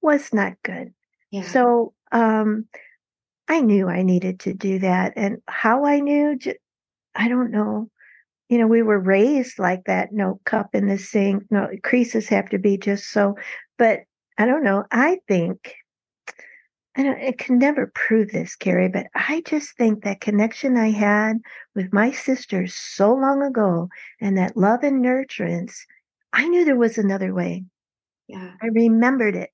[0.00, 0.94] was not good.
[1.30, 1.42] Yeah.
[1.42, 2.66] So um,
[3.48, 5.12] I knew I needed to do that.
[5.16, 6.38] And how I knew,
[7.14, 7.90] I don't know.
[8.48, 12.48] You know, we were raised like that no cup in the sink, no creases have
[12.50, 13.36] to be just so.
[13.78, 14.00] But
[14.38, 14.84] I don't know.
[14.90, 15.74] I think
[16.96, 20.90] I, don't, I can never prove this, Carrie, but I just think that connection I
[20.90, 21.38] had
[21.74, 23.88] with my sisters so long ago
[24.20, 25.74] and that love and nurturance,
[26.32, 27.64] I knew there was another way.
[28.26, 28.52] Yeah.
[28.60, 29.50] I remembered it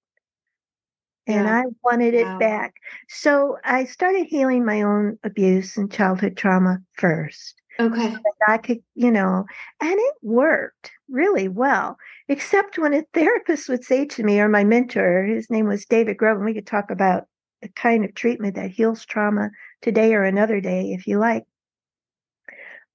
[1.27, 1.61] and Yeah.
[1.61, 2.39] I wanted it Wow.
[2.39, 2.75] back.
[3.09, 7.61] So I started healing my own abuse and childhood trauma first.
[7.79, 8.17] Okay.
[8.25, 9.45] that I could, you know,
[9.81, 11.97] and it worked really well,
[12.29, 16.17] except when a therapist would say to me, or my mentor, his name was David
[16.19, 17.27] Grove, and we could talk about
[17.63, 19.51] the kind of treatment that heals trauma
[19.83, 21.45] today or another day, if you like.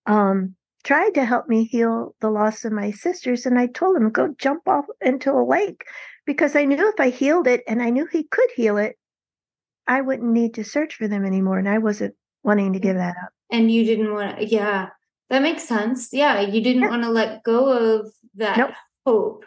[0.05, 4.09] Um, tried to help me heal the loss of my sisters, and I told him,
[4.09, 5.83] go jump off into a lake
[6.31, 8.95] because I knew if I healed it and I knew he could heal it,
[9.85, 11.59] I wouldn't need to search for them anymore.
[11.59, 12.83] And I wasn't wanting to mm.
[12.83, 13.31] give that up.
[13.51, 14.89] And you didn't want to, yeah,
[15.29, 16.13] that makes sense.
[16.13, 16.39] Yeah.
[16.39, 16.89] You didn't Yeah.
[16.89, 18.71] want to let go of that Nope.
[19.05, 19.45] hope.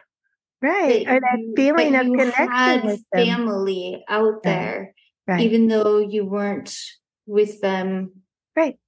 [0.61, 1.07] Right.
[1.09, 3.27] or that you- feeling that of you connection had with them.
[3.27, 4.95] family out there,
[5.27, 5.41] Right.
[5.41, 6.77] even though you weren't
[7.27, 8.13] with them.
[8.55, 8.79] Right.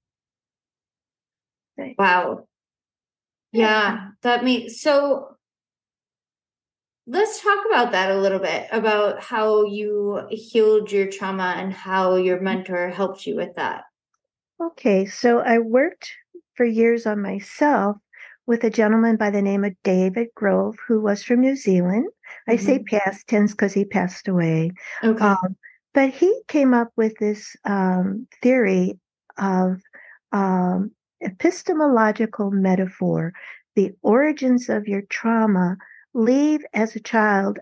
[1.79, 1.95] Right.
[1.99, 2.47] Wow.
[3.53, 3.61] Yeah.
[3.63, 5.36] Yeah, that makes so.
[7.07, 12.17] Let's talk about that a little bit about how you healed your trauma and how
[12.17, 13.85] your mentor helped you with that.
[14.61, 16.11] Okay, so I worked
[16.55, 17.97] for years on myself
[18.47, 22.07] with a gentleman by the name of David Grove, who was from New Zealand.
[22.49, 24.73] I say past tense because he passed away.
[25.03, 25.25] Okay.
[25.25, 25.57] Um,
[25.95, 28.99] but he came up with this um, theory
[29.39, 29.81] of
[30.33, 30.93] um,
[31.23, 33.33] epistemological metaphor.
[33.75, 35.77] The origins of your trauma
[36.17, 37.59] leave as a child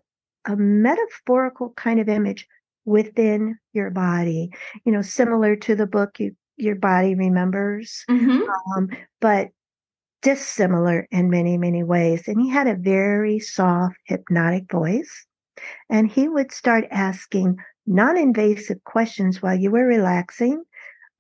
[0.47, 2.47] a metaphorical kind of image
[2.85, 4.51] within your body.
[4.85, 8.47] You know, similar to the book you, Your Body Remembers, Mhm.
[8.77, 8.91] um,
[9.21, 9.49] but
[10.23, 12.29] dissimilar in many, many ways.
[12.29, 15.27] And he had a very soft, hypnotic voice.
[15.91, 20.63] And he would start asking non invasive questions while you were relaxing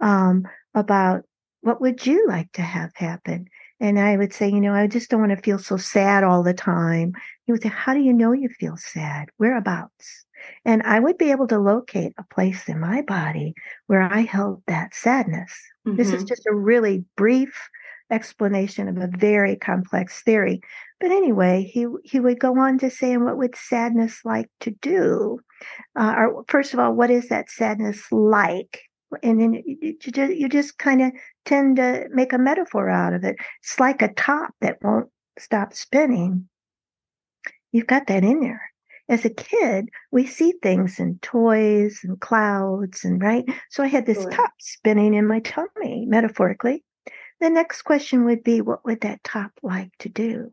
[0.00, 1.24] um, about
[1.62, 3.46] what would you like to have happen?
[3.84, 6.42] And I would say, you know, I just don't want to feel so sad all
[6.42, 7.12] the time.
[7.44, 9.28] He would say, How do you know you feel sad?
[9.36, 10.24] Whereabouts?
[10.64, 13.52] And I would be able to locate a place in my body
[13.86, 15.52] where I held that sadness.
[15.96, 16.28] This is Mhm.
[16.28, 17.68] just a really brief
[18.10, 20.62] explanation of a very complex theory.
[20.98, 24.70] But anyway, he he would go on to say, and what would sadness like to
[24.80, 25.40] do?
[25.94, 28.80] Uh, or first of all, what is that sadness like?
[29.22, 31.12] And then you just you just kind of
[31.44, 33.36] tend to make a metaphor out of it.
[33.62, 36.48] It's like a top that won't stop spinning.
[37.72, 38.62] You've got that in there.
[39.08, 43.44] As a kid, we see things in toys and clouds and right.
[43.70, 44.30] So I had this Sure.
[44.30, 46.84] top spinning in my tummy, metaphorically.
[47.40, 50.52] The next question would be, what would that top like to do?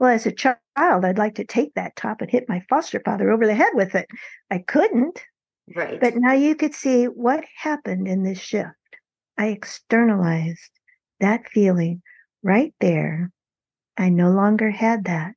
[0.00, 3.30] Well, as a child, I'd like to take that top and hit my foster father
[3.30, 4.08] over the head with it.
[4.50, 5.22] I couldn't,
[5.76, 6.00] Right.
[6.00, 8.70] but now you could see what happened in this shift.
[9.38, 10.70] I externalized
[11.20, 12.02] that feeling
[12.42, 13.30] right there.
[13.96, 15.34] I no longer had that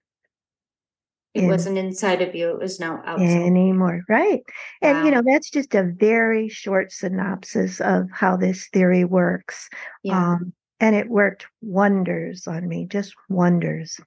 [1.33, 3.25] it in- wasn't inside of you, it was now outside.
[3.27, 4.01] anymore.
[4.07, 4.41] Right.
[4.81, 9.69] And, you know, that's just a very short synopsis of how this theory works.
[10.03, 10.33] yeah.
[10.33, 13.99] Um, and it worked wonders on me, just wonders.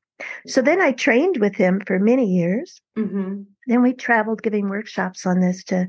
[0.46, 2.80] So then I trained with him for many years.
[2.96, 5.86] hmm Then we traveled giving workshops on this to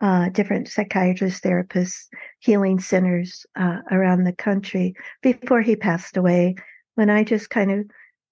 [0.00, 2.06] uh, different psychiatrists, therapists,
[2.42, 6.56] healing centers uh, around the country before he passed away.
[6.96, 7.86] When I just kind of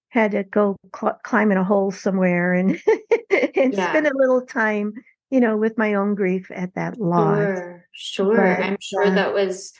[0.09, 2.71] had to go cl- climb in a hole somewhere and
[3.55, 3.89] and Yeah.
[3.89, 4.93] spend a little time,
[5.29, 7.37] you know, with my own grief at that loss.
[7.37, 8.35] Sure, sure.
[8.35, 9.73] But, I'm sure uh, that was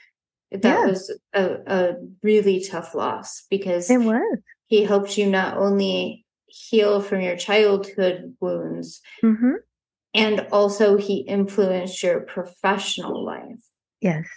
[0.52, 0.86] that yeah.
[0.86, 4.40] was a, a really tough loss because It was.
[4.68, 9.54] he helped you not only heal from your childhood wounds hmm
[10.14, 13.64] and also he influenced your professional life.
[14.02, 14.28] Yes.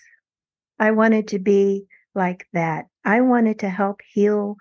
[0.79, 2.87] I wanted to be like that.
[3.05, 4.57] I wanted to help heal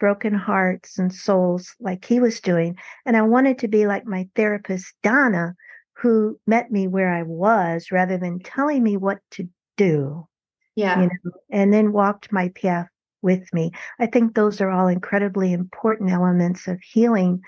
[0.00, 2.76] broken hearts and souls like he was doing.
[3.06, 5.54] And I wanted to be like my therapist, Donna,
[5.92, 10.26] who met me where I was rather than telling me what to do,
[10.74, 11.00] Yeah.
[11.02, 12.88] you know, and then walked my path
[13.22, 13.72] with me.
[13.98, 17.40] I think those are all incredibly important elements of healing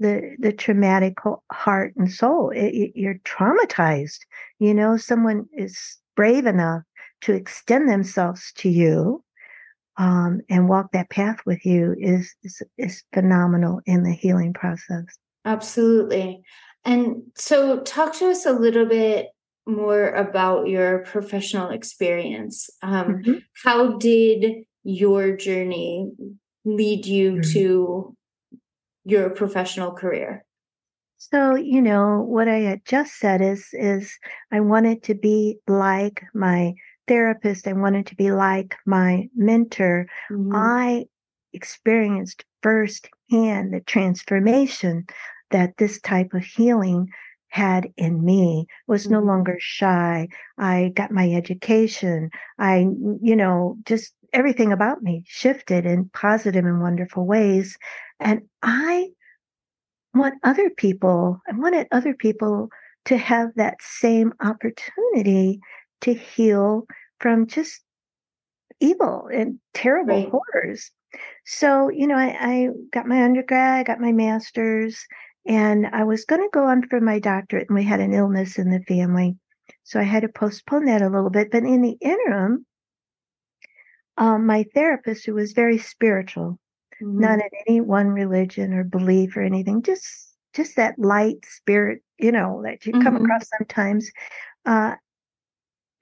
[0.00, 1.18] the the traumatic
[1.50, 2.50] heart and soul.
[2.50, 4.20] It, it- you're traumatized.
[4.60, 6.82] You know, someone is brave enough
[7.20, 9.22] to extend themselves to you
[9.98, 15.04] um, and walk that path with you is, is is phenomenal in the healing process.
[15.44, 16.42] Absolutely.
[16.84, 19.28] And so, talk to us a little bit
[19.64, 22.68] more about your professional experience.
[22.82, 23.42] Um, Mhm.
[23.64, 26.10] How did your journey
[26.64, 27.52] lead you Mhm.
[27.52, 28.16] to
[29.04, 30.44] your professional career?
[31.18, 34.16] So, you know, what I had just said is is
[34.52, 36.74] I wanted to be like my
[37.08, 37.66] therapist.
[37.66, 40.06] I wanted to be like my mentor.
[40.30, 40.54] Mm-hmm.
[40.54, 41.04] I
[41.52, 45.06] experienced firsthand the transformation
[45.50, 47.08] that this type of healing
[47.48, 49.14] had in me was mm-hmm.
[49.14, 50.28] no longer shy
[50.58, 52.28] i got my education
[52.58, 52.86] i
[53.22, 57.78] you know just everything about me shifted in positive and wonderful ways
[58.20, 59.08] and i
[60.14, 62.68] want other people i wanted other people
[63.04, 65.60] to have that same opportunity
[66.00, 66.84] to heal
[67.20, 67.82] from just
[68.80, 70.30] evil and terrible right.
[70.30, 70.90] horrors
[71.44, 75.06] so, you know, I, I got my undergrad, I got my master's,
[75.46, 78.58] and I was going to go on for my doctorate, and we had an illness
[78.58, 79.36] in the family.
[79.84, 81.50] So I had to postpone that a little bit.
[81.50, 82.66] But in the interim,
[84.18, 86.58] um, my therapist, who was very spiritual,
[87.02, 87.20] mm-hmm.
[87.20, 92.32] not in any one religion or belief or anything, just just that light spirit, you
[92.32, 93.02] know, that you mm-hmm.
[93.02, 94.10] come across sometimes,
[94.66, 94.94] uh,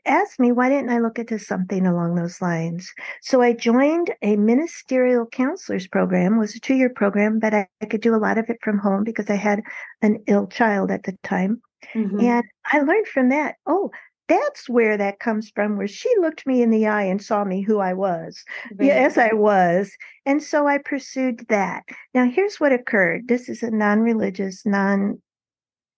[0.06, 2.90] asked me why didn't I look into something along those lines.
[3.22, 6.34] So I joined a ministerial counselors program.
[6.34, 8.78] It was a two-year program, but I, I, could do a lot of it from
[8.78, 9.62] home because I had
[10.02, 11.60] an ill child at the time.
[11.94, 12.20] Mm-hmm.
[12.20, 13.56] And I learned from that.
[13.66, 13.90] Oh,
[14.28, 17.62] that's where that comes from, where she looked me in the eye and saw me
[17.62, 18.44] who I was,
[18.76, 18.90] right.
[18.90, 19.92] as I was.
[20.24, 21.84] And so I pursued that.
[22.14, 23.28] Now, here's what occurred.
[23.28, 25.20] This is a non-religious, non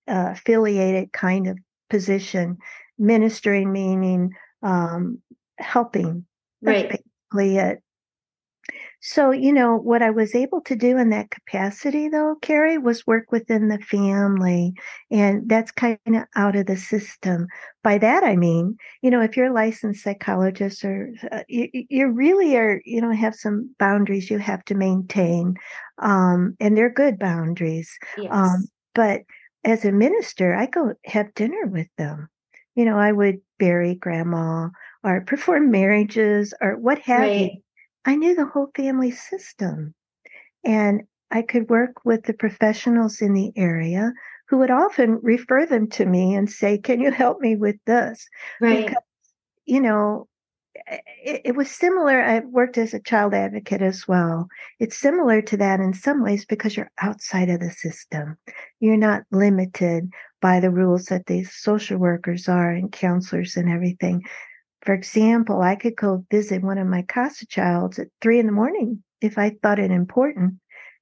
[0.07, 1.59] uh, affiliated kind of
[1.91, 2.59] position
[2.99, 5.21] ministering meaning um,
[5.59, 6.25] helping.
[6.63, 6.91] That's right.
[6.91, 7.83] basically it.
[9.01, 13.07] So, you know, what I was able to do in that capacity, though, Carrie, was
[13.07, 14.75] work within the family.
[15.11, 17.47] And that's kind of out of the system.
[17.85, 22.09] By that, I mean, you know, if you're a licensed psychologist or uh, you, you
[22.09, 25.55] really are, you know, have some boundaries you have to maintain.
[25.99, 27.91] Um, and they're good boundaries.
[28.17, 28.33] Um, yes.
[28.33, 29.21] Um, but
[29.65, 32.29] as a minister, I go have dinner with them
[32.79, 34.69] you know, I would bury grandma
[35.03, 37.51] or perform marriages or what have right.
[37.55, 37.63] you.
[38.05, 39.95] I knew the whole family system.
[40.65, 44.13] And I could work with the professionals in the area
[44.49, 48.27] who would often refer them to me and say, Can you help me with this?
[48.61, 48.87] Right.
[48.87, 49.03] Because,
[49.67, 50.27] you know,
[51.25, 52.23] it, it, was similar.
[52.23, 54.49] I worked as a child advocate as well.
[54.79, 58.37] It's similar to that in some ways because you're outside of the system.
[58.81, 64.23] You're not limited by the rules that these social workers are and counselors and everything.
[64.89, 68.53] For example, I could go visit one of my CASA childs at three in the
[68.53, 70.55] morning if I thought it important.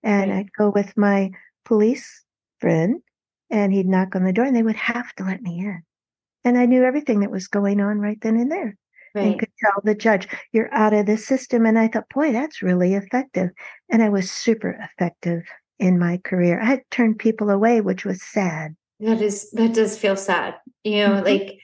[0.03, 0.39] And right.
[0.39, 1.31] I'd go with my
[1.65, 2.25] police
[2.59, 3.01] friend
[3.49, 5.85] and he'd knock on the door and they would have to let me in.
[6.43, 8.77] And I knew everything that was going on right then and there.
[9.15, 9.27] Right.
[9.27, 11.65] And could tell the judge, you're out of the system.
[11.65, 13.51] And I thought, boy, that's really effective.
[13.89, 15.45] And I was super effective
[15.79, 16.61] in my career.
[16.61, 18.75] I had turned people away, which was sad.
[18.99, 20.57] That is that does feel sad.
[20.83, 21.25] You know, mm-hmm.
[21.25, 21.61] like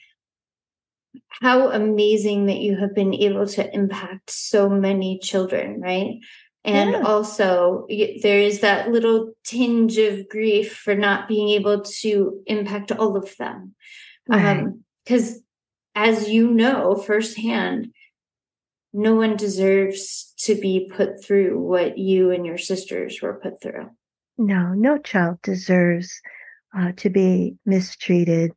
[1.29, 6.19] how amazing that you have been able to impact so many children, right?
[6.65, 7.01] And yeah.
[7.01, 13.17] also, there is that little tinge of grief for not being able to impact all
[13.17, 13.75] of them.
[14.25, 15.17] Because, right.
[15.17, 15.43] um,
[15.95, 17.93] as you know firsthand,
[18.93, 23.89] no one deserves to be put through what you and your sisters were put through.
[24.37, 26.21] No, no child deserves
[26.77, 28.51] uh, to be mistreated.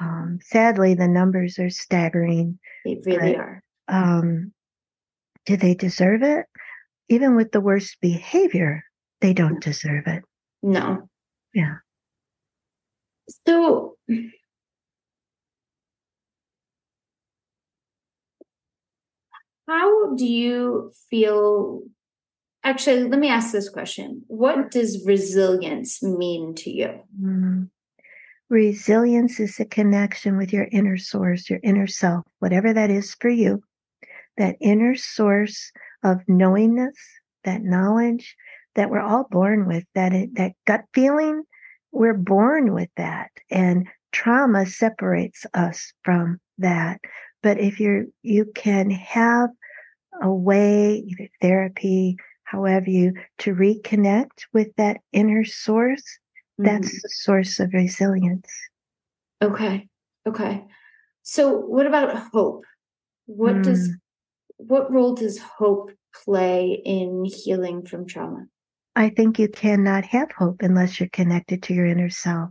[0.00, 2.58] Um, sadly, the numbers are staggering.
[2.84, 3.62] They really but, are.
[3.88, 4.52] Um,
[5.46, 6.46] do they deserve it?
[7.08, 8.84] Even with the worst behavior,
[9.20, 10.22] they don't deserve it.
[10.62, 11.08] No.
[11.54, 11.76] Yeah.
[13.46, 13.96] So,
[19.66, 21.82] how do you feel
[22.64, 24.24] Actually, let me ask this question.
[24.26, 27.00] What does resilience mean to you?
[27.18, 27.70] Mm.
[28.50, 33.28] Resilience is a connection with your inner source, your inner self, whatever that is for
[33.28, 33.62] you.
[34.38, 35.70] That inner source
[36.02, 36.96] of knowingness,
[37.44, 38.36] that knowledge
[38.74, 41.42] that we're all born with, that it, that gut feeling,
[41.92, 43.30] we're born with that.
[43.50, 47.00] And trauma separates us from that.
[47.42, 49.50] But if you're, you can have
[50.22, 56.18] a way, either therapy, however you to reconnect with that inner source
[56.58, 56.64] mm-hmm.
[56.64, 58.48] that's the source of resilience.
[59.42, 59.88] Okay
[60.28, 60.64] okay.
[61.22, 62.64] So what about hope?
[63.26, 63.64] What mm.
[63.64, 63.90] does
[64.56, 65.90] what role does hope
[66.24, 68.46] play in healing from trauma?
[68.96, 72.50] I think you cannot have hope unless you're connected to your inner self.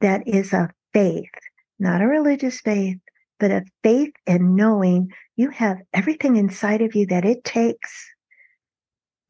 [0.00, 1.30] That is a faith
[1.78, 2.98] not a religious faith
[3.40, 8.12] but a faith in knowing you have everything inside of you that it takes.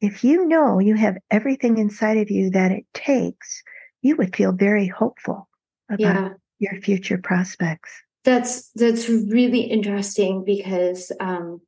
[0.01, 3.63] If you know you have everything inside of you that it takes,
[4.03, 5.49] you would feel very hopeful
[5.89, 6.29] about yeah.
[6.59, 7.89] your future prospects.
[8.23, 11.61] That's that's really interesting because um,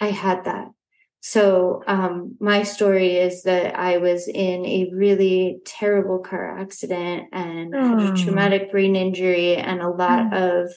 [0.00, 0.68] I had that.
[1.20, 7.72] So um, my story is that I was in a really terrible car accident and
[7.76, 7.98] oh.
[7.98, 10.62] had a traumatic brain injury and a lot oh.
[10.62, 10.72] of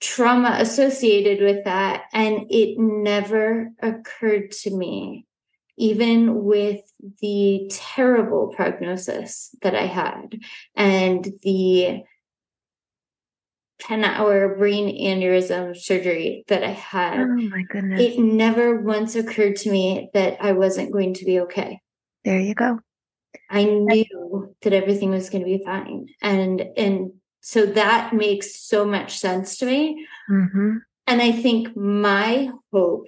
[0.00, 2.04] trauma associated with that.
[2.14, 5.26] And it never occurred to me,
[5.78, 6.80] even with
[7.20, 10.38] the terrible prognosis that I had
[10.74, 12.02] and the
[13.80, 17.20] 10 hour brain aneurysm surgery that I had.
[17.20, 18.00] Oh my goodness.
[18.00, 21.80] It never once occurred to me that I wasn't going to be okay.
[22.24, 22.80] There you go.
[23.50, 26.08] I knew that everything was going to be fine.
[26.20, 30.06] And and so that makes so much sense to me.
[30.30, 30.78] Mm-hmm.
[31.06, 33.06] And I think my hope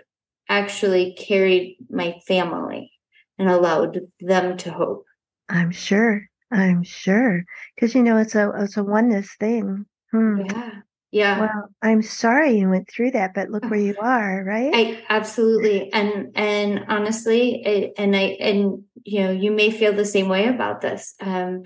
[0.50, 2.92] actually carried my family
[3.38, 5.06] and allowed them to hope.
[5.48, 6.28] I'm sure.
[6.50, 7.44] I'm sure.
[7.74, 9.86] Because you know it's a it's a oneness thing.
[10.10, 10.42] Hmm.
[10.44, 10.70] Yeah.
[11.12, 11.40] Yeah.
[11.40, 14.70] Well, I'm sorry you went through that, but look where you are, right?
[14.74, 15.92] I absolutely.
[15.92, 20.80] And and honestly, and I and you know, you may feel the same way about
[20.80, 21.14] this.
[21.20, 21.62] Um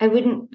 [0.00, 0.54] I wouldn't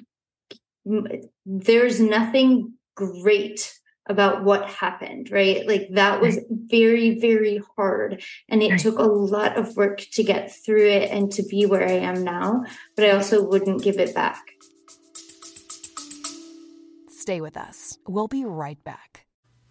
[1.46, 3.72] there's nothing great
[4.06, 5.66] about what happened, right?
[5.66, 8.22] Like that was very, very hard.
[8.48, 11.86] And it took a lot of work to get through it and to be where
[11.86, 12.64] I am now.
[12.96, 14.42] But I also wouldn't give it back.
[17.08, 17.98] Stay with us.
[18.06, 19.24] We'll be right back.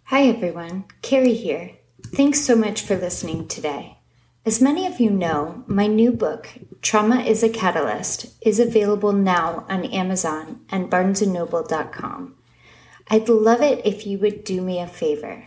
[0.06, 0.86] Hi, everyone.
[1.04, 1.72] Carrie here.
[2.08, 3.98] Thanks so much for listening today.
[4.46, 6.50] As many of you know, my new book,
[6.82, 12.36] Trauma is a Catalyst, is available now on Amazon and barnesandnoble.com.
[13.14, 15.46] I'd love it if you would do me a favor.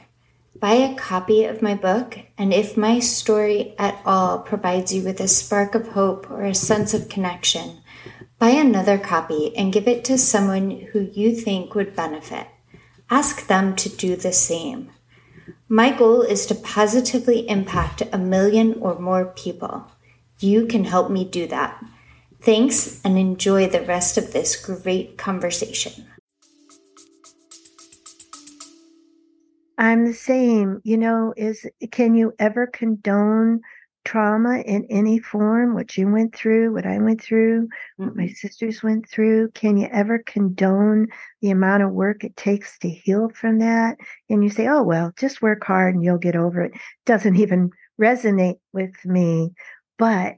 [0.55, 5.19] Buy a copy of my book, and if my story at all provides you with
[5.19, 7.79] a spark of hope or a sense of connection,
[8.39, 12.47] buy another copy and give it to someone who you think would benefit.
[13.11, 14.93] Ask them to do the same.
[15.69, 19.91] My goal is to positively impact a million or more people.
[20.39, 21.85] You can help me do that.
[22.41, 26.07] Thanks and enjoy the rest of this great conversation.
[29.79, 30.81] I'm the same.
[30.85, 33.61] You know, is can you ever condone
[34.05, 38.83] trauma in any form, what you went through, what I went through, what my sisters
[38.83, 39.51] went through?
[39.51, 41.09] Can you ever condone
[41.43, 43.97] the amount of work it takes to heal from that?
[44.31, 46.73] And you say, oh, well, just work hard and you'll get over it.
[47.05, 47.71] Doesn't even
[48.01, 49.51] resonate with me.
[49.99, 50.37] But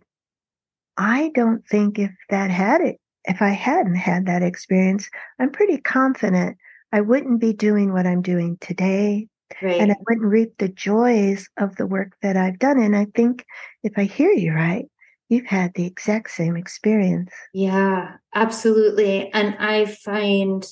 [0.97, 5.09] I don't think if that had it, if I hadn't had that experience,
[5.39, 6.57] I'm pretty confident
[6.93, 9.29] I wouldn't be doing what I'm doing today.
[9.63, 9.81] Right.
[9.81, 12.79] And I wouldn't reap the joys of the work that I've done.
[12.79, 13.45] And I think
[13.83, 14.85] if I hear you right,
[15.29, 17.31] you've had the exact same experience.
[17.55, 19.33] Yeah, absolutely.
[19.33, 20.67] And I find,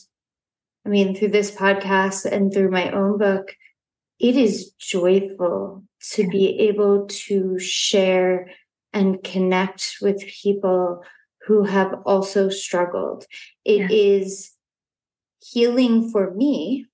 [0.85, 3.55] I mean, through this podcast and through my own book,
[4.19, 6.31] it is joyful to yeah.
[6.31, 8.51] be able to share
[8.93, 11.03] and connect with people
[11.47, 13.27] who have also struggled.
[13.65, 13.97] It yeah.
[13.97, 14.56] is
[15.53, 16.87] healing for me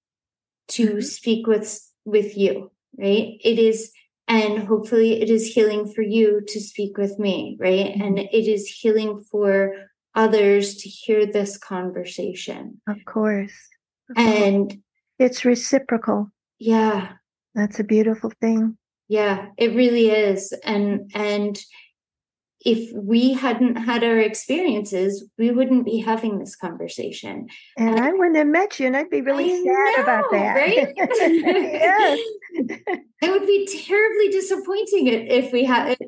[0.69, 1.01] to mm-hmm.
[1.01, 3.39] speak with with you right?
[3.43, 3.93] It is
[4.29, 7.87] and hopefully it is healing for you to speak with me right?
[7.87, 8.03] Mm-hmm.
[8.03, 9.75] and it is healing for
[10.15, 12.81] others to hear this conversation.
[12.87, 13.55] Of course.
[14.11, 14.81] Of and course.
[15.19, 16.31] it's reciprocal.
[16.59, 17.13] Yeah.
[17.55, 18.77] That's a beautiful thing.
[19.09, 20.53] Yeah it really is.
[20.65, 21.59] And and
[22.65, 27.49] if we hadn't had our experiences, we wouldn't be having this conversation.
[27.77, 30.25] And, and I wouldn't have met you, and I'd be really I sad know, about
[30.31, 30.55] that.
[30.55, 30.89] Right?
[30.97, 32.19] yes.
[32.53, 35.99] it would be terribly disappointing if we had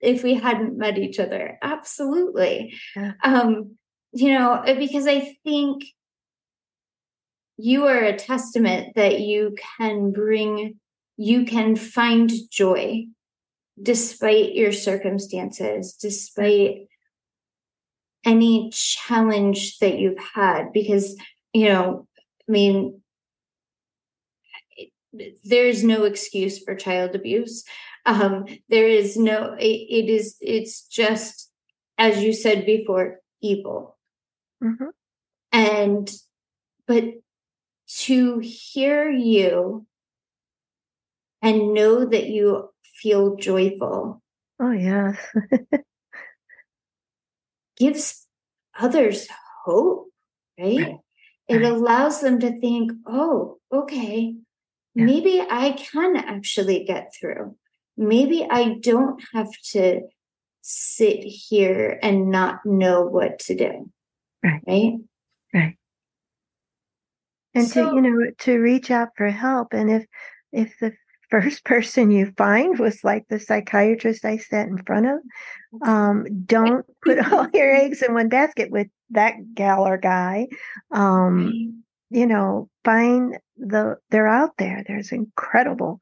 [0.00, 1.58] if we hadn't met each other.
[1.62, 2.74] Absolutely.
[2.94, 3.12] Yeah.
[3.22, 3.76] Um,
[4.12, 5.84] you know, because I think
[7.56, 10.78] you are a testament that you can bring
[11.16, 13.06] you can find joy
[13.80, 16.88] despite your circumstances, despite
[18.24, 21.16] any challenge that you've had, because,
[21.52, 22.06] you know,
[22.48, 23.00] I mean,
[25.44, 27.64] there's no excuse for child abuse.
[28.06, 31.50] Um, there is no, it, it is, it's just,
[31.98, 33.96] as you said before, evil.
[34.62, 34.88] Mm-hmm.
[35.52, 36.10] And,
[36.86, 37.04] but
[37.86, 39.86] to hear you
[41.40, 42.70] and know that you
[43.04, 44.22] feel joyful.
[44.58, 45.18] Oh, yes.
[47.76, 48.26] gives
[48.78, 49.28] others
[49.64, 50.08] hope,
[50.58, 50.78] right?
[50.78, 50.96] right.
[51.46, 51.64] It right.
[51.64, 54.34] allows them to think, oh, okay,
[54.94, 55.04] yeah.
[55.04, 57.56] maybe I can actually get through.
[57.98, 60.00] Maybe I don't have to
[60.62, 63.90] sit here and not know what to do.
[64.42, 64.62] Right.
[64.66, 64.92] Right.
[65.52, 65.76] Right.
[67.52, 69.74] And So- to, you know, to reach out for help.
[69.74, 70.06] And if,
[70.52, 70.94] if the
[71.34, 75.18] first person you find was like the psychiatrist I sat in front of,
[75.82, 80.46] um, don't put all your eggs in one basket with that gal or guy.
[80.92, 84.84] Um, you know, find the, they're out there.
[84.86, 85.98] There's incredible,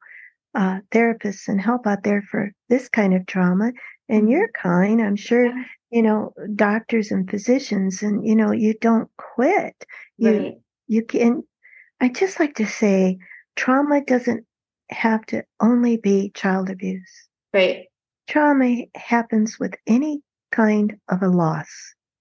[0.53, 3.71] uh, therapists and help out there for this kind of trauma.
[4.09, 5.51] And your kind, I'm sure,
[5.89, 9.73] you know, doctors and physicians and, you know, you don't quit.
[10.17, 10.57] You, Right.
[10.87, 11.41] you can,
[11.99, 13.17] I just like to say
[13.55, 14.45] trauma doesn't
[14.93, 17.11] have to only be child abuse.
[17.53, 17.85] Right.
[18.27, 20.21] Trauma happens with any
[20.51, 21.67] kind of a loss.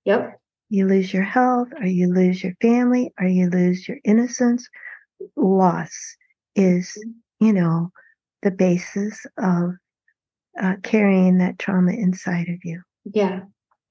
[0.05, 0.41] Yep.
[0.69, 4.69] You lose your health, or you lose your family, or you lose your innocence.
[5.37, 5.93] Loss
[6.57, 6.93] is,
[7.41, 7.91] you know,
[8.43, 9.75] the basis of
[10.61, 12.83] uh, carrying that trauma inside of you.
[13.05, 13.41] Yeah.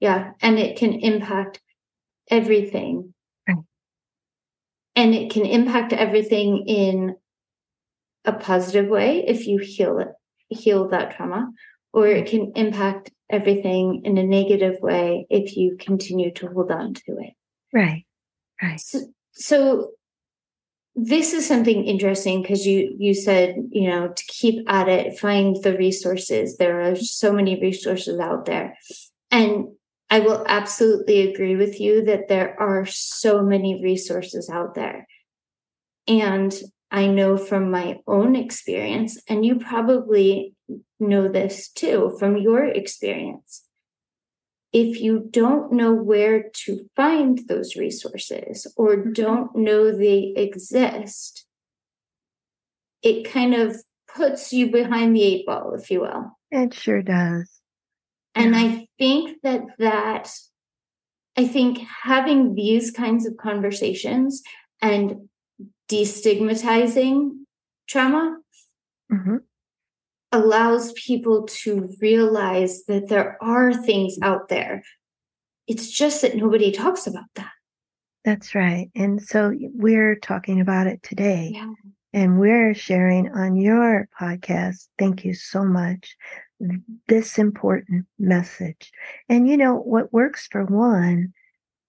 [0.00, 0.32] Yeah.
[0.42, 1.60] And it can impact
[2.30, 3.14] everything.
[3.48, 3.58] Right.
[4.96, 7.16] And it can impact everything in
[8.24, 10.08] a positive way if you heal it,
[10.48, 11.50] heal that trauma,
[11.92, 16.94] or it can impact everything in a negative way if you continue to hold on
[16.94, 17.34] to it.
[17.72, 18.04] Right.
[18.62, 18.80] Right.
[18.80, 19.00] So,
[19.32, 19.90] so
[20.94, 25.56] this is something interesting because you you said you know to keep at it find
[25.62, 28.76] the resources there are so many resources out there
[29.30, 29.68] and
[30.10, 35.06] i will absolutely agree with you that there are so many resources out there
[36.06, 36.54] and
[36.92, 40.54] i know from my own experience and you probably
[41.00, 43.64] know this too from your experience
[44.72, 49.12] if you don't know where to find those resources or mm-hmm.
[49.12, 51.46] don't know they exist,
[53.02, 53.76] it kind of
[54.14, 56.38] puts you behind the eight ball, if you will.
[56.50, 57.50] It sure does.
[58.34, 60.32] And I think that that,
[61.36, 64.42] I think having these kinds of conversations
[64.80, 65.28] and
[65.92, 67.30] destigmatizing
[67.88, 68.38] trauma
[69.10, 69.36] hmm
[70.34, 74.82] allows people to realize that there are things out there.
[75.66, 77.52] It's just that nobody talks about that.
[78.24, 78.90] That's right.
[78.94, 81.50] And so we're talking about it today.
[81.52, 81.72] Yeah.
[82.14, 84.88] and we're sharing on your podcast.
[84.98, 86.16] Thank you so much.
[87.08, 88.90] This important message.
[89.28, 91.34] And you know, what works for one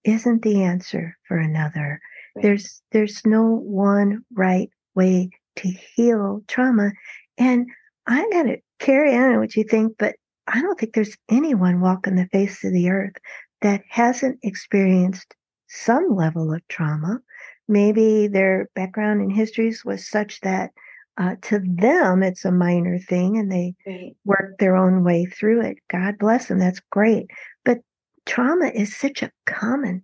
[0.04, 2.00] isn't the answer for another.
[2.42, 6.90] There's, there's no one right way to heal trauma.
[7.38, 7.66] And
[8.06, 10.16] I gotta, Carrie, I don't know what you think, but
[10.46, 13.14] I don't think there's anyone walking the face of the earth
[13.62, 15.34] that hasn't experienced
[15.68, 17.18] some level of trauma
[17.68, 20.70] maybe their background and histories was such that
[21.16, 24.16] uh, to them it's a minor thing and they Right.
[24.24, 25.78] work their own way through it.
[25.88, 26.58] God bless them.
[26.58, 27.26] That's great.
[27.64, 27.78] But
[28.26, 30.02] trauma is such a common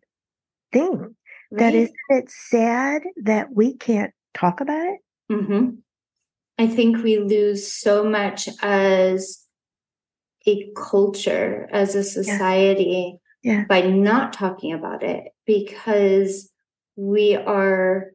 [0.72, 1.16] thing
[1.50, 5.00] that isn't it sad that we can't talk about it?
[5.28, 5.70] hmm
[6.58, 9.46] I think we lose so much as
[10.46, 13.64] a culture, as a society, Yeah.
[13.66, 16.50] by not talking about it because
[16.96, 18.12] we are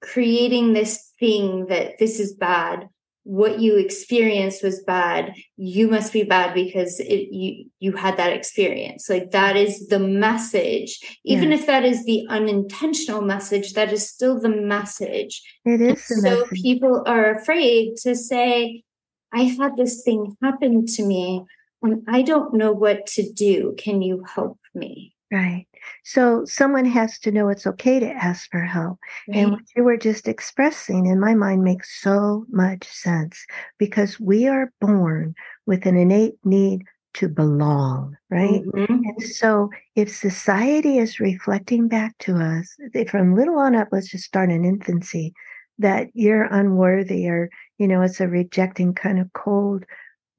[0.00, 2.88] creating this thing that this is bad.
[3.28, 5.34] What you experienced was bad.
[5.58, 9.10] You must be bad because it, you you had that experience.
[9.10, 10.98] Like that is the message.
[11.24, 15.42] Even if that is the unintentional message, that is still the message.
[15.66, 16.62] it is the so message.
[16.62, 18.82] people are afraid to say,
[19.30, 21.44] I had this thing happen to me
[21.82, 23.74] and I don't know what to do.
[23.76, 25.12] Can you help me?
[25.30, 25.66] Right.
[26.04, 28.98] So someone has to know it's okay to ask for help.
[29.30, 33.44] And what you were just expressing in my mind makes so much sense
[33.78, 35.34] because we are born
[35.66, 38.62] with an innate need to belong, right?
[38.64, 38.86] Mhm.
[39.04, 42.74] And so if society is reflecting back to us
[43.10, 45.34] from little on up, let's just start in infancy,
[45.78, 49.84] that you're unworthy or, you know, it's a rejecting kind of cold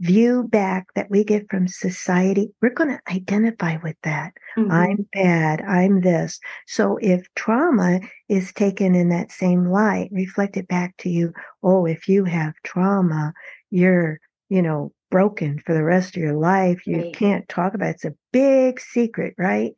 [0.02, 4.34] view back that we get from society, we're going to identify with that.
[4.56, 4.70] Mhm.
[4.70, 5.62] I'm bad.
[5.62, 6.40] I'm this.
[6.68, 11.34] So if trauma is taken in that same light, reflected back to you,
[11.64, 13.34] oh, if you have trauma,
[13.72, 14.20] you're,
[14.50, 16.86] you know, broken for the rest of your life.
[16.88, 17.14] You Right.
[17.14, 17.96] can't talk about it.
[17.96, 19.74] It's a big secret, right?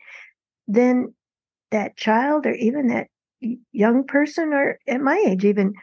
[0.67, 1.13] Then
[1.71, 3.07] that child or even that
[3.71, 5.73] young person or at my age even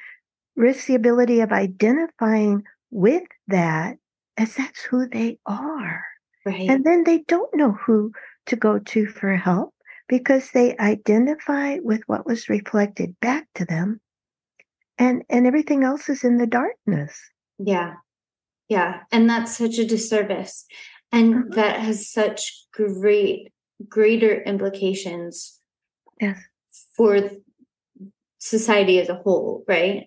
[0.56, 3.98] risks the ability of identifying with that
[4.38, 6.04] as that's who they are.
[6.46, 6.70] right.
[6.70, 8.12] And then they don't know who
[8.46, 9.74] to go to for help
[10.08, 14.00] because they identify with what was reflected back to them
[14.96, 17.20] and and everything else is in the darkness.
[17.58, 17.94] yeah.
[18.68, 19.00] Yeah.
[19.10, 20.66] And that's such a disservice.
[21.10, 21.50] And mm-hmm.
[21.54, 23.50] that has such great,
[23.88, 25.58] greater implications
[26.20, 26.38] yes.
[26.96, 27.30] for
[28.38, 30.04] society as a whole, right?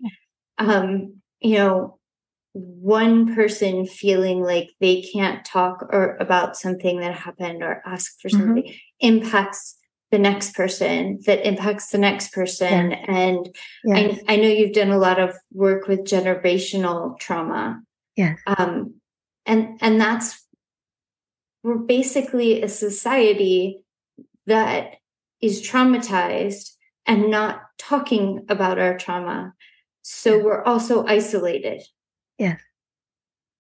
[0.60, 1.98] Um, you know,
[2.54, 8.28] one person feeling like they can't talk or about something that happened or ask for
[8.28, 8.40] mm-hmm.
[8.40, 8.76] something mm-hmm.
[9.00, 9.78] impacts
[10.12, 13.06] the next person that impacts the next person yeah.
[13.08, 13.56] and.
[13.90, 17.82] I, I, know you've done a lot of work with generational trauma
[18.18, 18.96] yeah um
[19.46, 20.46] and and that's
[21.64, 23.80] we're basically a society
[24.48, 24.96] that
[25.42, 26.72] is traumatized
[27.06, 29.54] and not talking about our trauma
[30.02, 30.44] so yeah.
[30.44, 31.82] we're also isolated
[32.42, 32.60] Yes.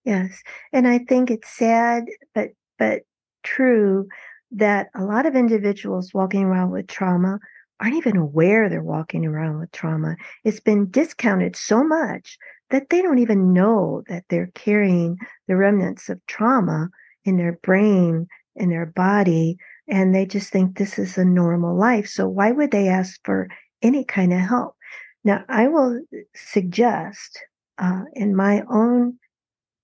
[0.05, 0.41] Yes.
[0.73, 3.03] And I think it's sad, but, but
[3.43, 4.07] true
[4.49, 7.37] that a lot of individuals walking around with trauma
[7.79, 10.15] aren't even aware they're walking around with trauma.
[10.43, 12.39] It's been discounted so much
[12.71, 15.17] that they don't even know that they're carrying
[15.47, 16.89] the remnants of trauma
[17.23, 18.25] in their brain,
[18.55, 19.57] in their body,
[19.87, 22.07] and they just think this is a normal life.
[22.07, 23.47] So why would they ask for
[23.83, 24.75] any kind of help?
[25.23, 27.45] Now, I will uh, suggest
[27.81, 29.17] uh, in my own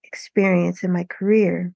[0.04, 1.74] experience in my career,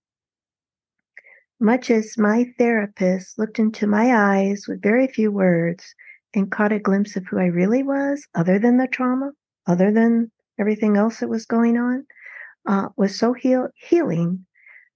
[1.59, 5.93] much as my therapist looked into my eyes with very few words
[6.33, 9.31] and caught a glimpse of who I really was, other than the trauma,
[9.67, 12.05] other than everything else that was going on,
[12.65, 14.45] uh, was so heal- healing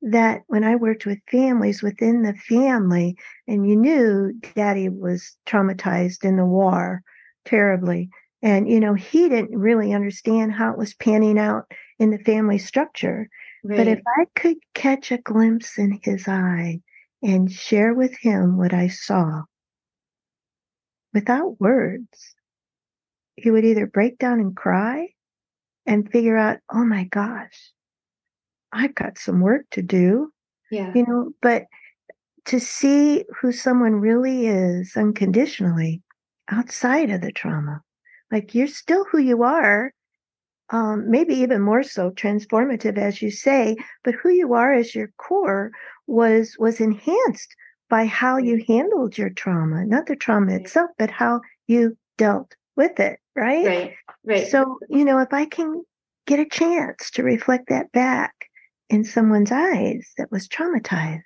[0.02, 3.18] that when I worked with families within the family,
[3.48, 7.02] and you knew daddy was traumatized in the war
[7.46, 8.10] terribly,
[8.46, 11.66] and, you know, he didn't really understand how it was panning out
[11.98, 13.28] in the family structure.
[13.64, 13.78] Right.
[13.78, 16.80] But if I could catch a glimpse in his eye
[17.24, 19.42] and share with him what I saw
[21.12, 22.36] without words,
[23.36, 25.08] he would either break down and cry
[25.88, 27.72] and figure out, oh my gosh,
[28.72, 30.32] I've got some work to do.
[30.70, 30.92] Yeah.
[30.94, 31.64] You know, but
[32.46, 36.04] to see who someone really is unconditionally
[36.52, 37.82] outside of the trauma
[38.32, 39.94] like you're still who you are,
[40.72, 45.12] um, maybe even more so transformative, as you say, but who you are as your
[45.18, 45.72] core
[46.08, 47.56] was was enhanced
[47.90, 53.00] by how you handled your trauma, not the trauma itself, but how you dealt with
[53.00, 53.66] it, right?
[53.66, 53.94] Right.
[54.26, 54.48] Right.
[54.48, 55.84] So, you know, if I can
[56.26, 58.34] get a chance to reflect that back
[58.90, 61.22] in someone's eyes that was traumatized,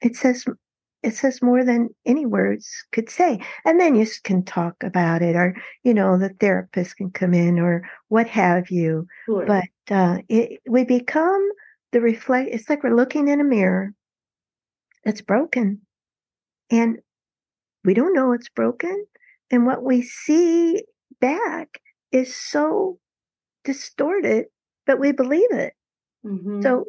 [0.00, 0.44] it says
[1.06, 3.40] it says more than any words could say.
[3.64, 7.60] And then you can talk about it, or, you know, the therapist can come in
[7.60, 9.06] or what have you.
[9.26, 9.46] Sure.
[9.46, 11.48] But uh, it, we become
[11.92, 13.94] the reflect, it's like we're looking in a mirror
[15.04, 15.80] that's broken.
[16.72, 16.98] And
[17.84, 19.06] we don't know it's broken.
[19.52, 20.82] And what we see
[21.20, 21.80] back
[22.10, 22.98] is so
[23.62, 24.46] distorted,
[24.86, 25.72] but we believe it.
[26.24, 26.62] Mm-hmm.
[26.62, 26.86] So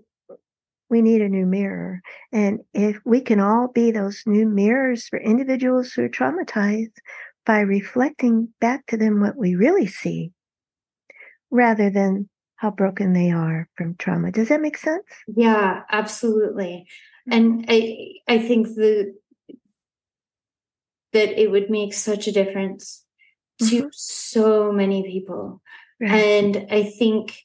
[0.90, 2.02] we need a new mirror.
[2.32, 6.94] And if we can all be those new mirrors for individuals who are traumatized
[7.46, 10.32] by reflecting back to them what we really see
[11.50, 14.32] rather than how broken they are from trauma.
[14.32, 15.06] Does that make sense?
[15.28, 16.88] Yeah, absolutely.
[17.30, 19.14] And I I think the
[21.14, 23.06] that it would make such a difference
[23.60, 23.88] to mm-hmm.
[23.92, 25.62] so many people.
[26.00, 26.12] Right.
[26.12, 27.38] And I think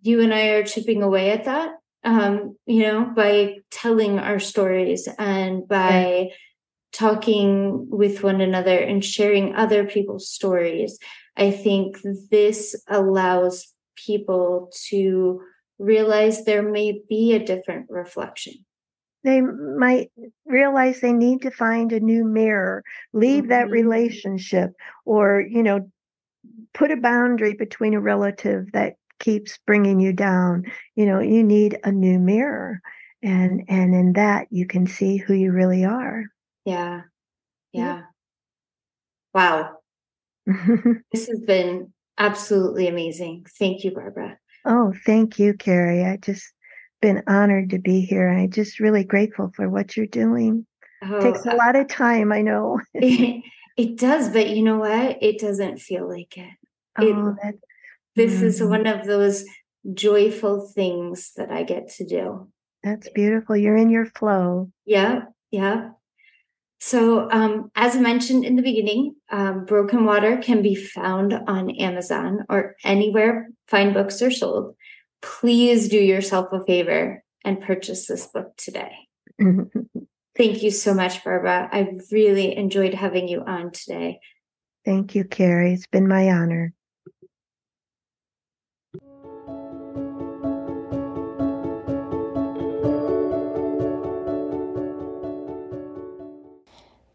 [0.00, 1.72] you and I are chipping away at that
[2.04, 6.34] um, you know, by telling our stories and by yeah.
[6.92, 10.98] talking with one another and sharing other people's stories.
[11.36, 11.98] I think
[12.30, 15.40] this allows people to
[15.78, 18.54] realize there may be a different reflection.
[19.24, 20.12] They might
[20.44, 23.50] realize they need to find a new mirror, leave mm-hmm.
[23.50, 24.72] that relationship,
[25.06, 25.90] or, you know,
[26.74, 30.64] put a boundary between a relative that keeps bringing you down.
[30.94, 32.80] You know you need a new mirror
[33.22, 36.24] and and in that you can see who you really are.
[36.64, 37.02] Yeah.
[37.72, 38.02] Yeah, yeah.
[39.32, 39.76] wow.
[41.12, 43.46] This has been absolutely amazing.
[43.58, 44.38] Thank you barbara.
[44.66, 46.04] Oh thank you carrie.
[46.04, 46.52] I just
[47.00, 50.66] been honored to be here i just really grateful for what you're doing.
[51.02, 52.80] Oh, takes a uh lot of time i know.
[52.94, 53.42] It,
[53.76, 55.22] it does but you know what?
[55.22, 56.50] It doesn't feel like it,
[56.98, 57.54] oh, it, that,
[58.16, 58.46] this mm-hmm.
[58.46, 59.44] is one of those
[59.92, 62.48] joyful things that I get to do.
[62.82, 63.56] That's beautiful.
[63.56, 64.70] You're in your flow.
[64.84, 65.90] Yeah, yeah.
[66.80, 72.44] So, um, as mentioned in the beginning, um, Broken Water can be found on Amazon
[72.50, 74.76] or anywhere fine books are sold.
[75.22, 78.92] Please do yourself a favor and purchase this book today.
[80.36, 81.68] Thank you so much, Barbara.
[81.72, 84.18] I really enjoyed having you on today.
[84.84, 85.72] Thank you, Carrie.
[85.72, 86.74] It's been my honor.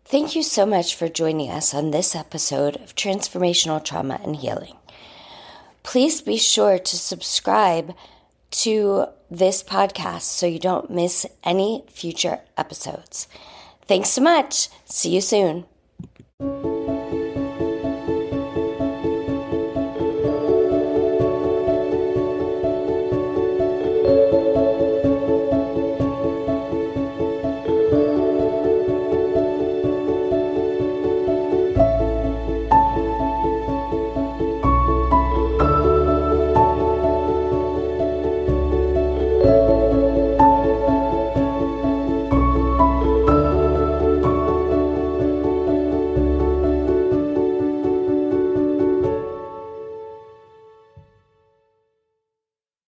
[0.10, 4.76] Thank you so much for joining us on this episode of Transformational Trauma and Healing.
[5.84, 7.93] Please be sure to subscribe
[8.49, 13.28] to this podcast so you don't miss any future episodes.
[13.86, 14.70] Thanks so much.
[14.86, 15.66] See you soon.